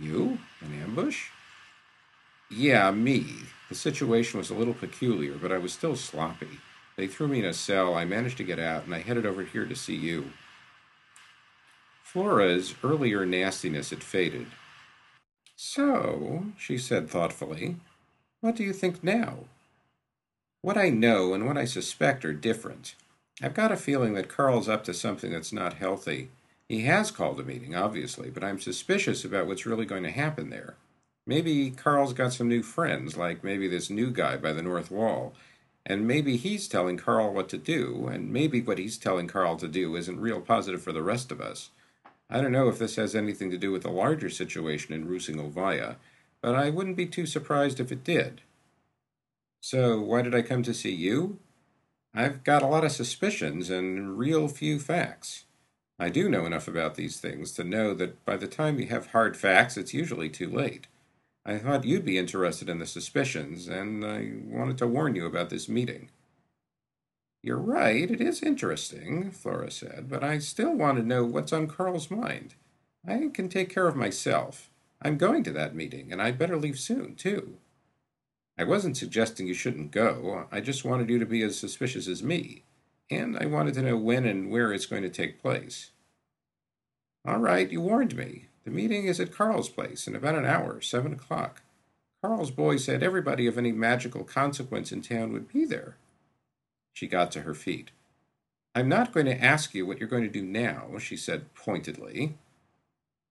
[0.00, 0.38] You?
[0.62, 1.28] An ambush?
[2.50, 3.26] Yeah, me.
[3.68, 6.58] The situation was a little peculiar, but I was still sloppy.
[6.96, 9.42] They threw me in a cell, I managed to get out, and I headed over
[9.42, 10.32] here to see you.
[12.02, 14.46] Flora's earlier nastiness had faded.
[15.54, 17.76] So, she said thoughtfully,
[18.40, 19.40] what do you think now?
[20.62, 22.94] What I know and what I suspect are different.
[23.42, 26.28] I've got a feeling that Carl's up to something that's not healthy.
[26.68, 30.50] He has called a meeting, obviously, but I'm suspicious about what's really going to happen
[30.50, 30.76] there.
[31.26, 35.34] Maybe Carl's got some new friends, like maybe this new guy by the north wall,
[35.84, 39.66] and maybe he's telling Carl what to do, and maybe what he's telling Carl to
[39.66, 41.70] do isn't real positive for the rest of us.
[42.30, 45.96] I don't know if this has anything to do with the larger situation in Rusingovaya,
[46.40, 48.42] but I wouldn't be too surprised if it did.
[49.62, 51.38] So, why did I come to see you?
[52.14, 55.44] I've got a lot of suspicions and real few facts.
[55.98, 59.08] I do know enough about these things to know that by the time you have
[59.08, 60.88] hard facts, it's usually too late.
[61.46, 65.50] I thought you'd be interested in the suspicions, and I wanted to warn you about
[65.50, 66.10] this meeting.
[67.42, 71.68] You're right, it is interesting, Flora said, but I still want to know what's on
[71.68, 72.56] Carl's mind.
[73.06, 74.70] I can take care of myself.
[75.02, 77.58] I'm going to that meeting, and I'd better leave soon, too.
[78.58, 80.46] I wasn't suggesting you shouldn't go.
[80.52, 82.62] I just wanted you to be as suspicious as me,
[83.10, 85.90] and I wanted to know when and where it's going to take place.
[87.26, 88.48] All right, you warned me.
[88.64, 91.62] The meeting is at Carl's place in about an hour, seven o'clock.
[92.22, 95.96] Carl's boy said everybody of any magical consequence in town would be there.
[96.92, 97.90] She got to her feet.
[98.74, 102.36] I'm not going to ask you what you're going to do now, she said pointedly,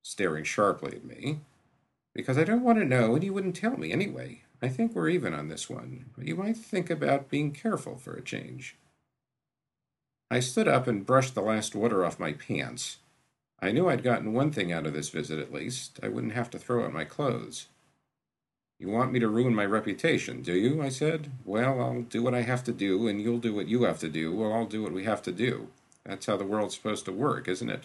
[0.04, 1.40] staring sharply at me
[2.14, 4.42] because I don't want to know and you wouldn't tell me anyway.
[4.62, 8.14] I think we're even on this one, but you might think about being careful for
[8.14, 8.78] a change.
[10.30, 12.98] I stood up and brushed the last water off my pants.
[13.60, 16.00] I knew I'd gotten one thing out of this visit at least.
[16.02, 17.68] I wouldn't have to throw out my clothes.
[18.80, 20.82] You want me to ruin my reputation, do you?
[20.82, 21.32] I said.
[21.46, 24.10] Well, I'll do what I have to do, and you'll do what you have to
[24.10, 24.34] do.
[24.36, 25.68] Well, I'll do what we have to do.
[26.04, 27.84] That's how the world's supposed to work, isn't it?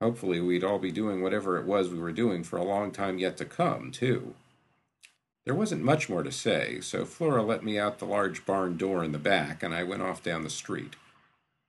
[0.00, 3.18] Hopefully, we'd all be doing whatever it was we were doing for a long time
[3.18, 4.34] yet to come, too.
[5.44, 9.04] There wasn't much more to say, so Flora let me out the large barn door
[9.04, 10.96] in the back, and I went off down the street.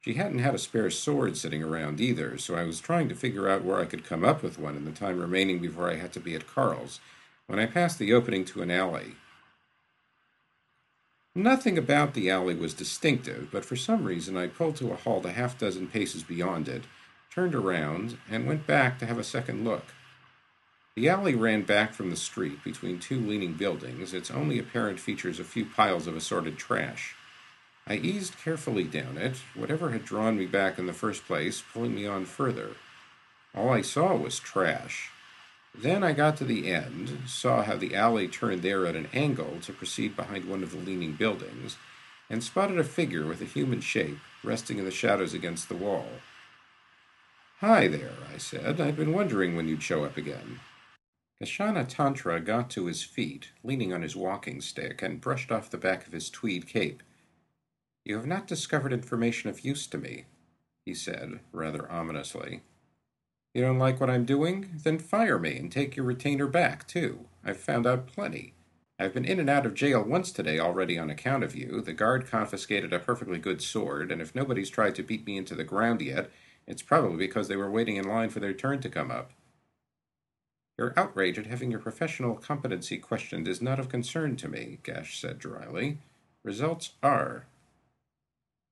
[0.02, 3.50] She hadn't had a spare sword sitting around either, so I was trying to figure
[3.50, 6.14] out where I could come up with one in the time remaining before I had
[6.14, 7.00] to be at Carl's,
[7.48, 9.16] when I passed the opening to an alley.
[11.34, 15.26] Nothing about the alley was distinctive, but for some reason I pulled to a halt
[15.26, 16.84] a half dozen paces beyond it
[17.36, 19.84] turned around, and went back to have a second look.
[20.96, 25.42] The alley ran back from the street between two leaning buildings, its only apparent features
[25.42, 27.16] a few piles of assorted trash.
[27.86, 31.94] I eased carefully down it, whatever had drawn me back in the first place pulling
[31.94, 32.78] me on further.
[33.54, 35.12] All I saw was trash.
[35.78, 39.60] Then I got to the end, saw how the alley turned there at an angle
[39.64, 41.76] to proceed behind one of the leaning buildings,
[42.30, 46.08] and spotted a figure with a human shape resting in the shadows against the wall.
[47.60, 48.80] Hi there, I said.
[48.80, 50.62] I've been wondering when you'd show up again.
[51.42, 56.08] Gashanatantra got to his feet, leaning on his walking stick, and brushed off the back
[56.08, 57.04] of his tweed cape.
[58.06, 60.26] You have not discovered information of use to me,
[60.86, 62.62] he said, rather ominously.
[63.54, 64.80] You don't like what I'm doing?
[64.84, 67.26] Then fire me and take your retainer back, too.
[67.44, 68.54] I've found out plenty.
[68.98, 71.82] I've been in and out of jail once today already on account of you.
[71.82, 75.56] The guard confiscated a perfectly good sword, and if nobody's tried to beat me into
[75.56, 76.30] the ground yet,
[76.66, 79.32] it's probably because they were waiting in line for their turn to come up.
[80.78, 85.20] Your outrage at having your professional competency questioned is not of concern to me, Gash
[85.20, 86.00] said dryly.
[86.44, 87.46] Results are.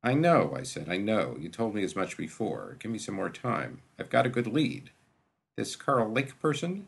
[0.04, 1.38] I know, I said, I know.
[1.40, 2.76] You told me as much before.
[2.80, 3.82] Give me some more time.
[3.98, 4.90] I've got a good lead.
[5.56, 6.88] This Carl Lake person?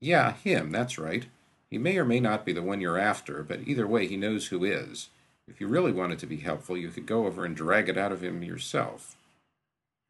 [0.00, 1.26] Yeah, him, that's right.
[1.68, 4.48] He may or may not be the one you're after, but either way, he knows
[4.48, 5.08] who is.
[5.48, 8.12] If you really wanted to be helpful, you could go over and drag it out
[8.12, 9.16] of him yourself.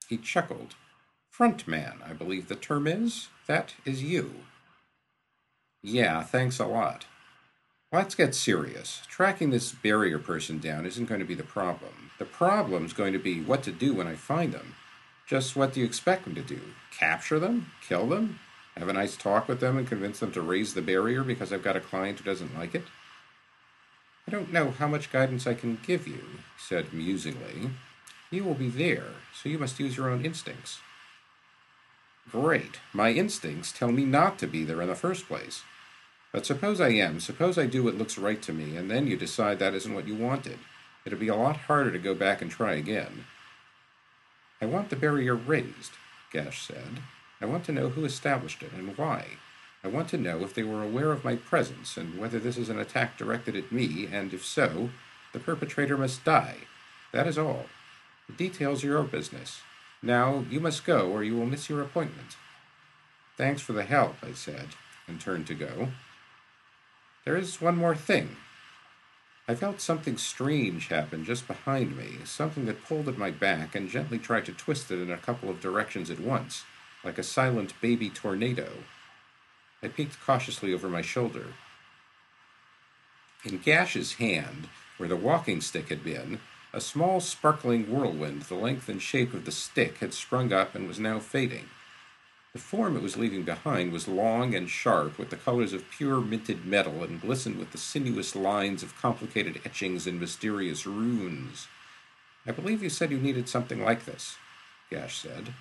[0.07, 0.75] He chuckled.
[1.41, 3.29] Front man, I believe the term is.
[3.47, 4.43] That is you.
[5.83, 7.07] Yeah, thanks a lot.
[7.91, 9.01] Let's get serious.
[9.09, 12.11] Tracking this barrier person down isn't going to be the problem.
[12.19, 14.75] The problem's going to be what to do when I find them.
[15.27, 16.61] Just what do you expect me to do?
[16.91, 17.73] Capture them?
[17.81, 18.39] Kill them?
[18.77, 21.65] Have a nice talk with them and convince them to raise the barrier because I've
[21.65, 22.85] got a client who doesn't like it?
[24.29, 27.71] I don't know how much guidance I can give you, he said musingly.
[28.31, 30.81] You will be there, so you must use your own instincts.
[32.31, 32.79] Great.
[32.93, 35.63] My instincts tell me not to be there in the first place.
[36.33, 39.17] But suppose I am, suppose I do what looks right to me, and then you
[39.17, 40.59] decide that isn't what you wanted.
[41.05, 43.25] It'll be a lot harder to go back and try again.
[44.61, 45.93] I want the barrier raised,
[46.33, 47.01] Gash said.
[47.41, 49.25] I want to know who established it and why.
[49.83, 52.69] I want to know if they were aware of my presence and whether this is
[52.69, 54.91] an attack directed at me, and if so,
[55.33, 56.59] the perpetrator must die.
[57.13, 57.67] That is all.
[58.29, 59.63] The details are your business.
[60.03, 62.37] Now you must go, or you will miss your appointment.
[63.37, 64.69] Thanks for the help, I said,
[65.07, 65.89] and turned to go.
[67.25, 68.37] There is one more thing.
[69.47, 73.91] I felt something strange happen just behind me, something that pulled at my back and
[73.91, 76.65] gently tried to twist it in a couple of directions at once,
[77.03, 78.69] like a silent baby tornado.
[79.83, 81.47] I peeked cautiously over my shoulder.
[83.45, 86.41] In Gash's hand, where the walking stick had been,
[86.73, 90.87] a small sparkling whirlwind, the length and shape of the stick, had sprung up and
[90.87, 91.67] was now fading.
[92.53, 96.21] The form it was leaving behind was long and sharp, with the colors of pure
[96.21, 101.69] minted metal, and glistened with the sinuous lines of complicated etchings and mysterious runes.
[102.47, 104.37] I believe you said you needed something like this,
[104.91, 105.55] Gash said.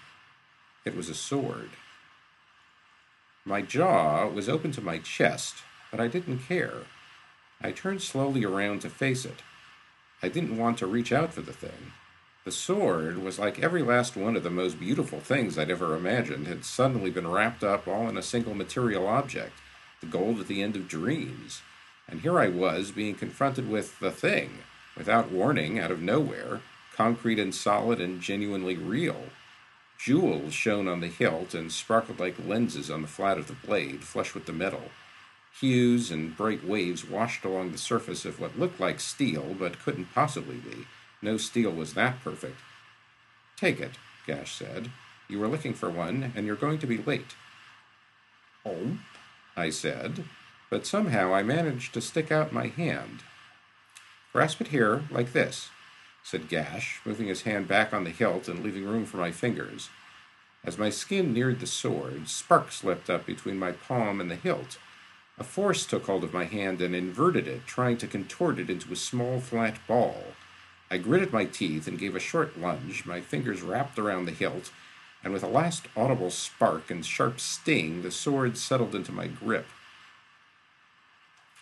[0.85, 1.71] It was a sword.
[3.45, 5.57] My jaw was open to my chest,
[5.91, 6.85] but I didn't care.
[7.61, 9.41] I turned slowly around to face it.
[10.21, 11.93] I didn't want to reach out for the thing.
[12.45, 16.47] The sword was like every last one of the most beautiful things I'd ever imagined
[16.47, 19.53] had suddenly been wrapped up all in a single material object,
[20.01, 21.61] the gold at the end of dreams.
[22.07, 24.59] And here I was being confronted with the thing,
[24.97, 26.61] without warning, out of nowhere,
[26.95, 29.25] concrete and solid and genuinely real.
[29.97, 34.03] Jewels shone on the hilt and sparkled like lenses on the flat of the blade,
[34.03, 34.91] flush with the metal.
[35.59, 40.13] Hues and bright waves washed along the surface of what looked like steel, but couldn't
[40.13, 40.87] possibly be.
[41.21, 42.59] No steel was that perfect.
[43.57, 43.93] Take it,
[44.25, 44.91] Gash said.
[45.27, 47.35] You were looking for one, and you're going to be late.
[48.65, 48.97] Oh,
[49.57, 50.23] I said,
[50.69, 53.23] but somehow I managed to stick out my hand.
[54.31, 55.69] Grasp it here, like this,
[56.23, 59.89] said Gash, moving his hand back on the hilt and leaving room for my fingers.
[60.63, 64.77] As my skin neared the sword, sparks leapt up between my palm and the hilt.
[65.39, 68.91] A force took hold of my hand and inverted it, trying to contort it into
[68.91, 70.23] a small flat ball.
[70.91, 74.71] I gritted my teeth and gave a short lunge, my fingers wrapped around the hilt,
[75.23, 79.67] and with a last audible spark and sharp sting, the sword settled into my grip.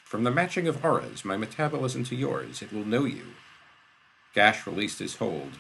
[0.04, 3.28] From the matching of auras, my metabolism to yours, it will know you.
[4.34, 5.60] Gash released his hold.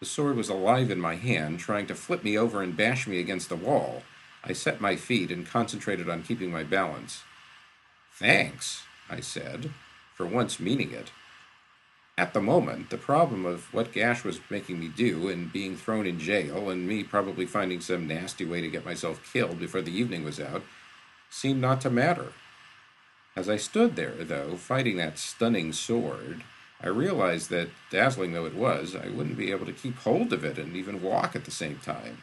[0.00, 3.20] The sword was alive in my hand, trying to flip me over and bash me
[3.20, 4.02] against the wall.
[4.42, 7.22] I set my feet and concentrated on keeping my balance.
[8.14, 9.70] Thanks, I said,
[10.14, 11.10] for once meaning it.
[12.16, 16.06] At the moment, the problem of what Gash was making me do and being thrown
[16.06, 19.96] in jail and me probably finding some nasty way to get myself killed before the
[19.96, 20.62] evening was out
[21.28, 22.32] seemed not to matter.
[23.34, 26.44] As I stood there, though, fighting that stunning sword,
[26.80, 30.44] I realized that, dazzling though it was, I wouldn't be able to keep hold of
[30.44, 32.18] it and even walk at the same time.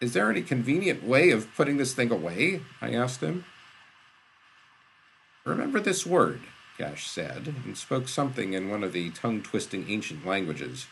[0.00, 2.62] Is there any convenient way of putting this thing away?
[2.80, 3.44] I asked him.
[5.44, 6.40] Remember this word,
[6.78, 10.86] Gash said, and spoke something in one of the tongue twisting ancient languages.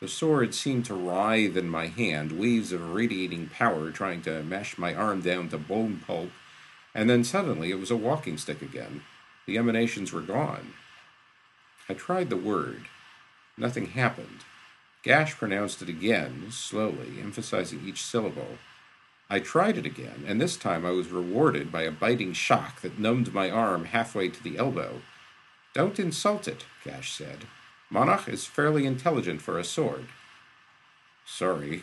[0.00, 4.76] The sword seemed to writhe in my hand, waves of radiating power trying to mash
[4.76, 6.30] my arm down to bone pulp,
[6.94, 9.02] and then suddenly it was a walking stick again.
[9.46, 10.74] The emanations were gone.
[11.88, 12.88] I tried the word.
[13.56, 14.44] Nothing happened.
[15.02, 18.58] Gash pronounced it again, slowly, emphasizing each syllable.
[19.30, 22.98] I tried it again, and this time I was rewarded by a biting shock that
[22.98, 25.02] numbed my arm halfway to the elbow.
[25.74, 27.46] Don't insult it, Gash said.
[27.90, 30.06] Monarch is fairly intelligent for a sword.
[31.26, 31.82] Sorry,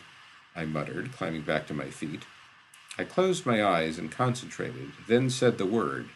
[0.56, 2.24] I muttered, climbing back to my feet.
[2.98, 6.10] I closed my eyes and concentrated, then said the word.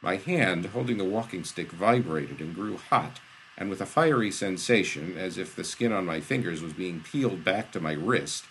[0.00, 3.18] My hand, holding the walking stick, vibrated and grew hot,
[3.58, 7.44] and with a fiery sensation, as if the skin on my fingers was being peeled
[7.44, 8.44] back to my wrist,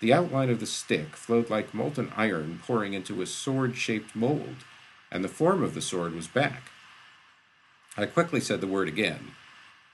[0.00, 4.64] the outline of the stick flowed like molten iron pouring into a sword shaped mold,
[5.10, 6.70] and the form of the sword was back.
[7.96, 9.32] I quickly said the word again.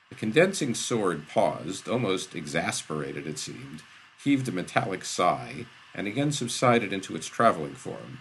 [0.08, 3.82] The condensing sword paused, almost exasperated it seemed,
[4.22, 8.18] heaved a metallic sigh, and again subsided into its traveling form.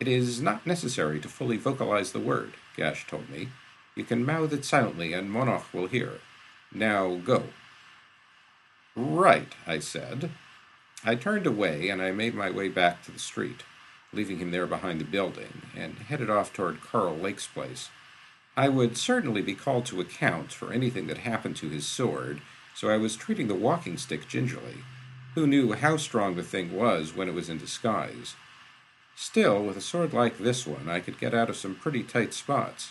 [0.00, 3.50] It is not necessary to fully vocalize the word, Gash told me.
[3.94, 6.14] You can mouth it silently, and Monarch will hear.
[6.74, 7.44] Now go.
[8.94, 10.30] Right, I said.
[11.04, 13.62] I turned away, and I made my way back to the street,
[14.12, 17.88] leaving him there behind the building, and headed off toward Carl Lake's place.
[18.54, 22.42] I would certainly be called to account for anything that happened to his sword,
[22.74, 24.84] so I was treating the walking stick gingerly.
[25.34, 28.34] Who knew how strong the thing was when it was in disguise?
[29.16, 32.34] Still, with a sword like this one, I could get out of some pretty tight
[32.34, 32.90] spots.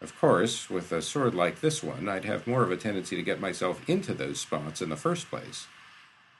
[0.00, 3.22] Of course, with a sword like this one, I'd have more of a tendency to
[3.22, 5.66] get myself into those spots in the first place.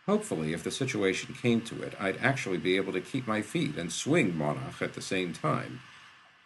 [0.07, 3.77] Hopefully, if the situation came to it, I'd actually be able to keep my feet
[3.77, 5.81] and swing Monarch at the same time.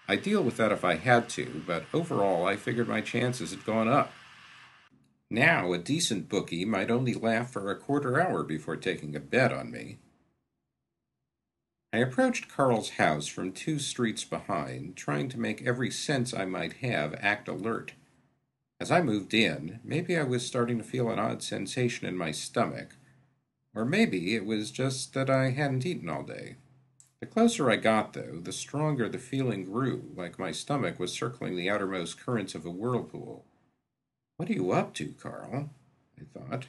[0.09, 3.65] I'd deal with that if I had to, but overall I figured my chances had
[3.65, 4.12] gone up.
[5.31, 9.53] Now, a decent bookie might only laugh for a quarter hour before taking a bet
[9.53, 9.99] on me.
[11.95, 16.72] I approached Carl's house from two streets behind, trying to make every sense I might
[16.78, 17.92] have act alert.
[18.80, 22.32] As I moved in, maybe I was starting to feel an odd sensation in my
[22.32, 22.97] stomach,
[23.76, 26.57] or maybe it was just that I hadn't eaten all day.
[27.20, 31.55] The closer I got, though, the stronger the feeling grew, like my stomach was circling
[31.55, 33.45] the outermost currents of a whirlpool.
[34.36, 35.70] What are you up to, Carl?
[36.18, 36.66] I thought.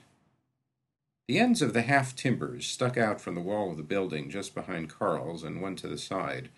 [1.27, 4.53] The ends of the half timbers stuck out from the wall of the building just
[4.53, 6.49] behind Carl's and one to the side.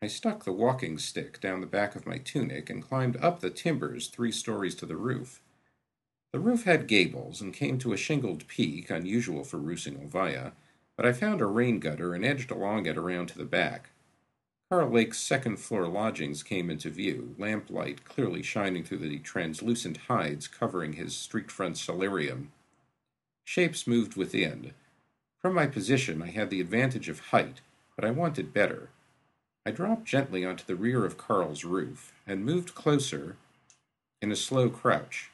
[0.00, 3.50] I stuck the walking stick down the back of my tunic and climbed up the
[3.50, 5.40] timbers three stories to the roof.
[6.32, 10.52] The roof had gables and came to a shingled peak, unusual for Rusingalvaya,
[10.96, 13.90] but I found a rain gutter and edged along it around to the back.
[14.70, 20.46] Carl Lake's second floor lodgings came into view, lamplight clearly shining through the translucent hides
[20.46, 22.52] covering his street front solarium.
[23.50, 24.72] Shapes moved within.
[25.40, 27.62] From my position, I had the advantage of height,
[27.96, 28.90] but I wanted better.
[29.64, 33.36] I dropped gently onto the rear of Carl's roof and moved closer
[34.20, 35.30] in a slow crouch.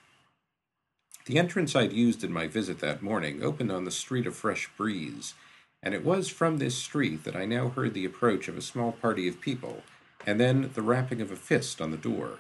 [1.27, 4.71] The entrance I'd used in my visit that morning opened on the street of Fresh
[4.77, 5.35] Breeze,
[5.83, 8.93] and it was from this street that I now heard the approach of a small
[8.93, 9.83] party of people,
[10.25, 12.39] and then the rapping of a fist on the door.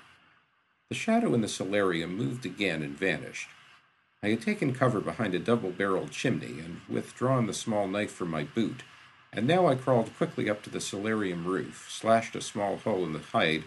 [0.88, 3.48] The shadow in the solarium moved again and vanished.
[4.24, 8.30] I had taken cover behind a double barreled chimney and withdrawn the small knife from
[8.30, 8.82] my boot,
[9.30, 13.12] and now I crawled quickly up to the solarium roof, slashed a small hole in
[13.12, 13.64] the hide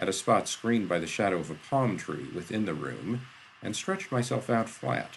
[0.00, 3.20] at a spot screened by the shadow of a palm tree within the room,
[3.62, 5.16] and stretched myself out flat.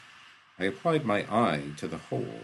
[0.60, 2.42] I applied my eye to the hole.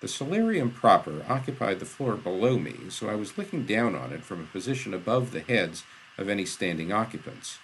[0.00, 4.22] The solarium proper occupied the floor below me, so I was looking down on it
[4.22, 5.82] from a position above the heads
[6.16, 7.58] of any standing occupants.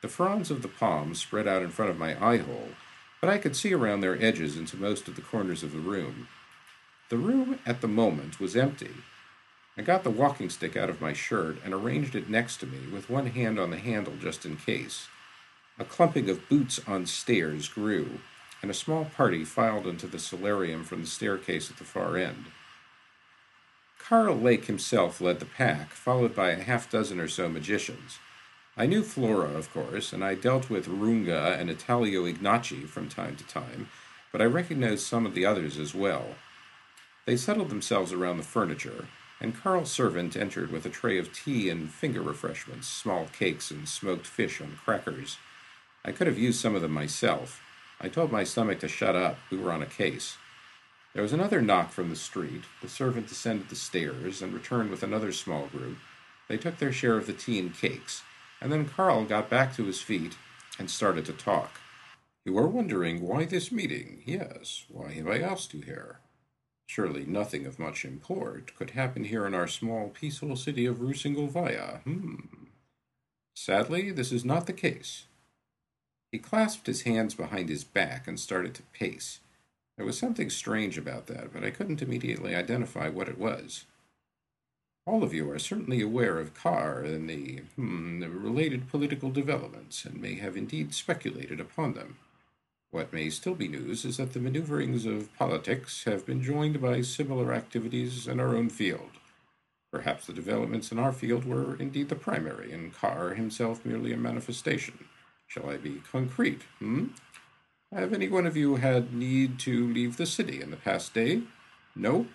[0.00, 2.68] The fronds of the palms spread out in front of my eye hole,
[3.20, 6.28] but I could see around their edges into most of the corners of the room.
[7.08, 8.94] The room at the moment was empty.
[9.76, 12.78] I got the walking stick out of my shirt and arranged it next to me,
[12.92, 15.08] with one hand on the handle just in case.
[15.80, 18.20] A clumping of boots on stairs grew,
[18.62, 22.46] and a small party filed into the solarium from the staircase at the far end.
[23.98, 28.18] Carl Lake himself led the pack, followed by a half dozen or so magicians.
[28.78, 33.34] I knew Flora, of course, and I dealt with Runga and Italio Ignaci from time
[33.36, 33.88] to time,
[34.30, 36.36] but I recognized some of the others as well.
[37.26, 39.06] They settled themselves around the furniture,
[39.40, 43.88] and Carl's servant entered with a tray of tea and finger refreshments, small cakes and
[43.88, 45.38] smoked fish on crackers.
[46.04, 47.60] I could have used some of them myself,
[48.00, 49.38] I told my stomach to shut up.
[49.50, 50.36] We were on a case.
[51.14, 52.62] There was another knock from the street.
[52.80, 55.98] The servant descended the stairs and returned with another small group.
[56.46, 58.22] They took their share of the tea and cakes,
[58.60, 60.36] and then Carl got back to his feet
[60.78, 61.80] and started to talk.
[62.44, 64.22] You are wondering why this meeting?
[64.24, 66.20] Yes, why have I asked you here?
[66.86, 72.02] Surely nothing of much import could happen here in our small, peaceful city of Rusingalvaya.
[72.02, 72.36] Hmm.
[73.54, 75.26] Sadly, this is not the case.
[76.32, 79.40] He clasped his hands behind his back and started to pace.
[79.96, 83.84] There was something strange about that, but I couldn't immediately identify what it was.
[85.08, 90.04] All of you are certainly aware of Carr and the, hmm, the related political developments,
[90.04, 92.18] and may have indeed speculated upon them.
[92.90, 97.00] What may still be news is that the maneuverings of politics have been joined by
[97.00, 99.12] similar activities in our own field.
[99.90, 104.18] Perhaps the developments in our field were indeed the primary, and Carr himself merely a
[104.18, 105.06] manifestation.
[105.46, 106.64] Shall I be concrete?
[106.80, 107.06] Hmm?
[107.94, 111.44] Have any one of you had need to leave the city in the past day?
[111.96, 112.26] No?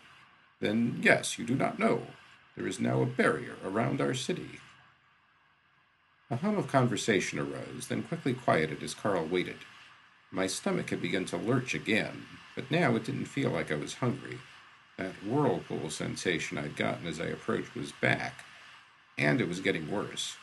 [0.59, 2.07] Then yes, you do not know.
[2.55, 4.59] There is now a barrier around our city.
[6.29, 9.57] A hum of conversation arose, then quickly quieted as Carl waited.
[10.31, 12.25] My stomach had begun to lurch again,
[12.55, 14.39] but now it didn't feel like I was hungry.
[14.97, 18.45] That whirlpool sensation I'd gotten as I approached was back,
[19.17, 20.37] and it was getting worse.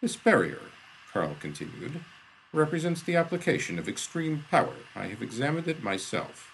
[0.00, 0.60] This barrier,
[1.12, 2.00] Carl continued,
[2.52, 4.74] represents the application of extreme power.
[4.94, 6.50] I have examined it myself.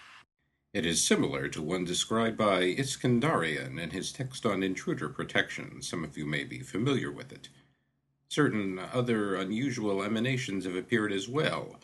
[0.73, 5.83] It is similar to one described by Iskandarian in his text on intruder protection.
[5.83, 7.49] Some of you may be familiar with it.
[8.29, 11.81] Certain other unusual emanations have appeared as well,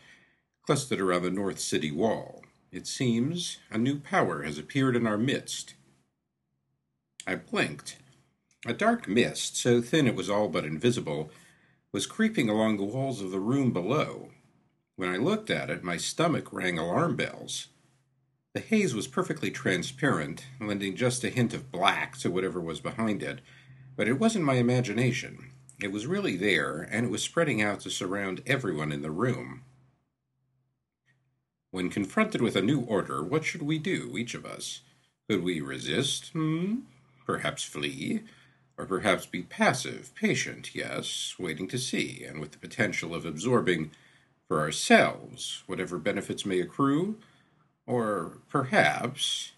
[0.62, 2.44] clustered around the North City wall.
[2.70, 5.74] It seems a new power has appeared in our midst.
[7.26, 7.96] I blinked.
[8.66, 11.30] A dark mist, so thin it was all but invisible,
[11.90, 14.30] was creeping along the walls of the room below.
[14.94, 17.66] When I looked at it, my stomach rang alarm bells.
[18.56, 23.22] The haze was perfectly transparent, lending just a hint of black to whatever was behind
[23.22, 23.42] it,
[23.96, 25.50] but it wasn't my imagination.
[25.78, 29.60] It was really there, and it was spreading out to surround everyone in the room.
[31.70, 34.80] When confronted with a new order, what should we do, each of us?
[35.28, 36.30] Could we resist?
[36.32, 36.76] Hmm?
[37.26, 38.22] Perhaps flee?
[38.78, 43.90] Or perhaps be passive, patient, yes, waiting to see, and with the potential of absorbing
[44.48, 47.18] for ourselves whatever benefits may accrue?
[47.86, 49.52] Or perhaps,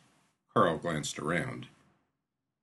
[0.53, 1.67] Carl glanced around,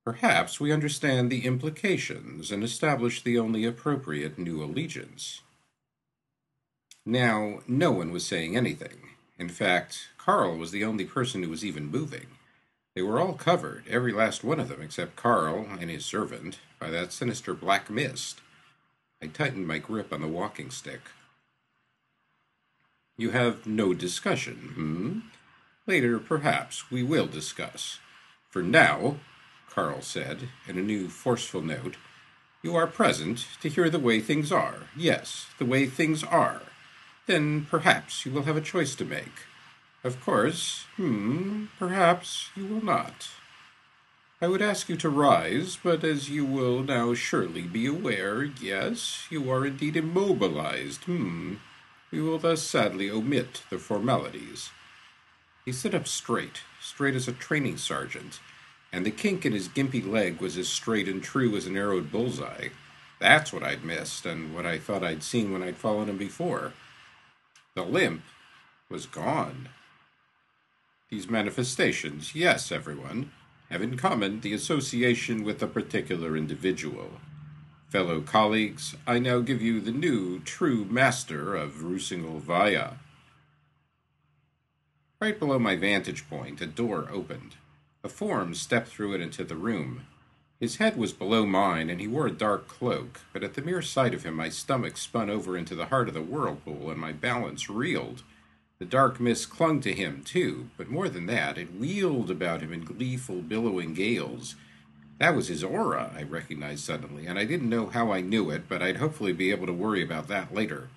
[0.04, 5.42] perhaps we understand the implications and establish the only appropriate new allegiance.
[7.04, 9.10] Now, no one was saying anything.
[9.38, 12.26] In fact, Carl was the only person who was even moving.
[12.94, 16.90] They were all covered, every last one of them except Carl and his servant, by
[16.90, 18.40] that sinister black mist.
[19.22, 21.02] I tightened my grip on the walking stick.
[23.16, 25.35] You have no discussion, hmm?
[25.86, 27.98] Later, perhaps, we will discuss.
[28.48, 29.16] For now,
[29.70, 31.96] Carl said, in a new forceful note,
[32.62, 34.88] you are present to hear the way things are.
[34.96, 36.62] Yes, the way things are
[37.26, 39.46] then perhaps you will have a choice to make.
[40.04, 43.28] Of course, hmm, perhaps you will not.
[44.40, 49.26] I would ask you to rise, but as you will now surely be aware, yes,
[49.30, 51.54] you are indeed immobilized, hmm.
[52.12, 54.70] We will thus sadly omit the formalities.
[55.66, 58.38] He stood up straight, straight as a training sergeant,
[58.92, 62.12] and the kink in his gimpy leg was as straight and true as an arrowed
[62.12, 62.68] bullseye.
[63.18, 66.72] That's what I'd missed, and what I thought I'd seen when I'd followed him before.
[67.74, 68.22] The limp
[68.88, 69.70] was gone.
[71.10, 73.32] These manifestations, yes, everyone,
[73.68, 77.20] have in common the association with a particular individual.
[77.88, 82.92] Fellow colleagues, I now give you the new true master of Rusingal Vaya.
[85.18, 87.56] Right below my vantage point, a door opened.
[88.04, 90.02] A form stepped through it into the room.
[90.60, 93.80] His head was below mine, and he wore a dark cloak, but at the mere
[93.80, 97.12] sight of him my stomach spun over into the heart of the whirlpool, and my
[97.12, 98.24] balance reeled.
[98.78, 102.74] The dark mist clung to him, too, but more than that, it wheeled about him
[102.74, 104.54] in gleeful, billowing gales.
[105.18, 108.68] That was his aura, I recognized suddenly, and I didn't know how I knew it,
[108.68, 110.90] but I'd hopefully be able to worry about that later.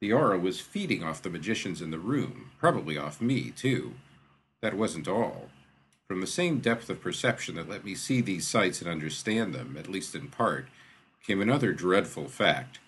[0.00, 3.94] The aura was feeding off the magicians in the room, probably off me, too.
[4.60, 5.48] That wasn't all.
[6.06, 9.76] From the same depth of perception that let me see these sights and understand them,
[9.78, 10.68] at least in part,
[11.26, 12.78] came another dreadful fact.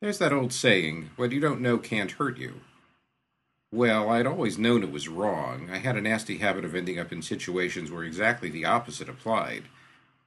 [0.00, 2.60] There's that old saying, what you don't know can't hurt you.
[3.72, 5.68] Well, I'd always known it was wrong.
[5.72, 9.64] I had a nasty habit of ending up in situations where exactly the opposite applied.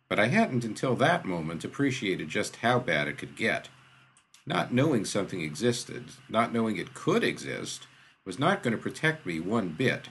[0.09, 3.69] But I hadn't until that moment appreciated just how bad it could get.
[4.45, 7.87] Not knowing something existed, not knowing it could exist,
[8.25, 10.09] was not going to protect me one bit.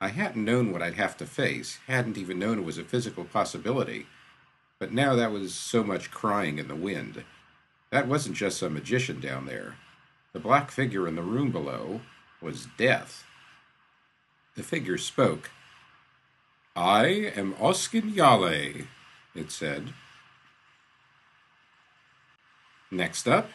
[0.00, 3.24] I hadn't known what I'd have to face, hadn't even known it was a physical
[3.24, 4.06] possibility.
[4.78, 7.24] But now that was so much crying in the wind.
[7.90, 9.76] That wasn't just some magician down there.
[10.32, 12.00] The black figure in the room below
[12.40, 13.24] was death.
[14.56, 15.50] The figure spoke.
[16.74, 18.86] I am Oskin Yale,
[19.34, 19.92] it said.
[22.92, 23.48] Next up,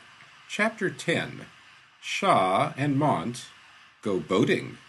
[0.49, 1.45] Chapter 10
[2.01, 3.45] Shah and Mont
[4.01, 4.79] go boating.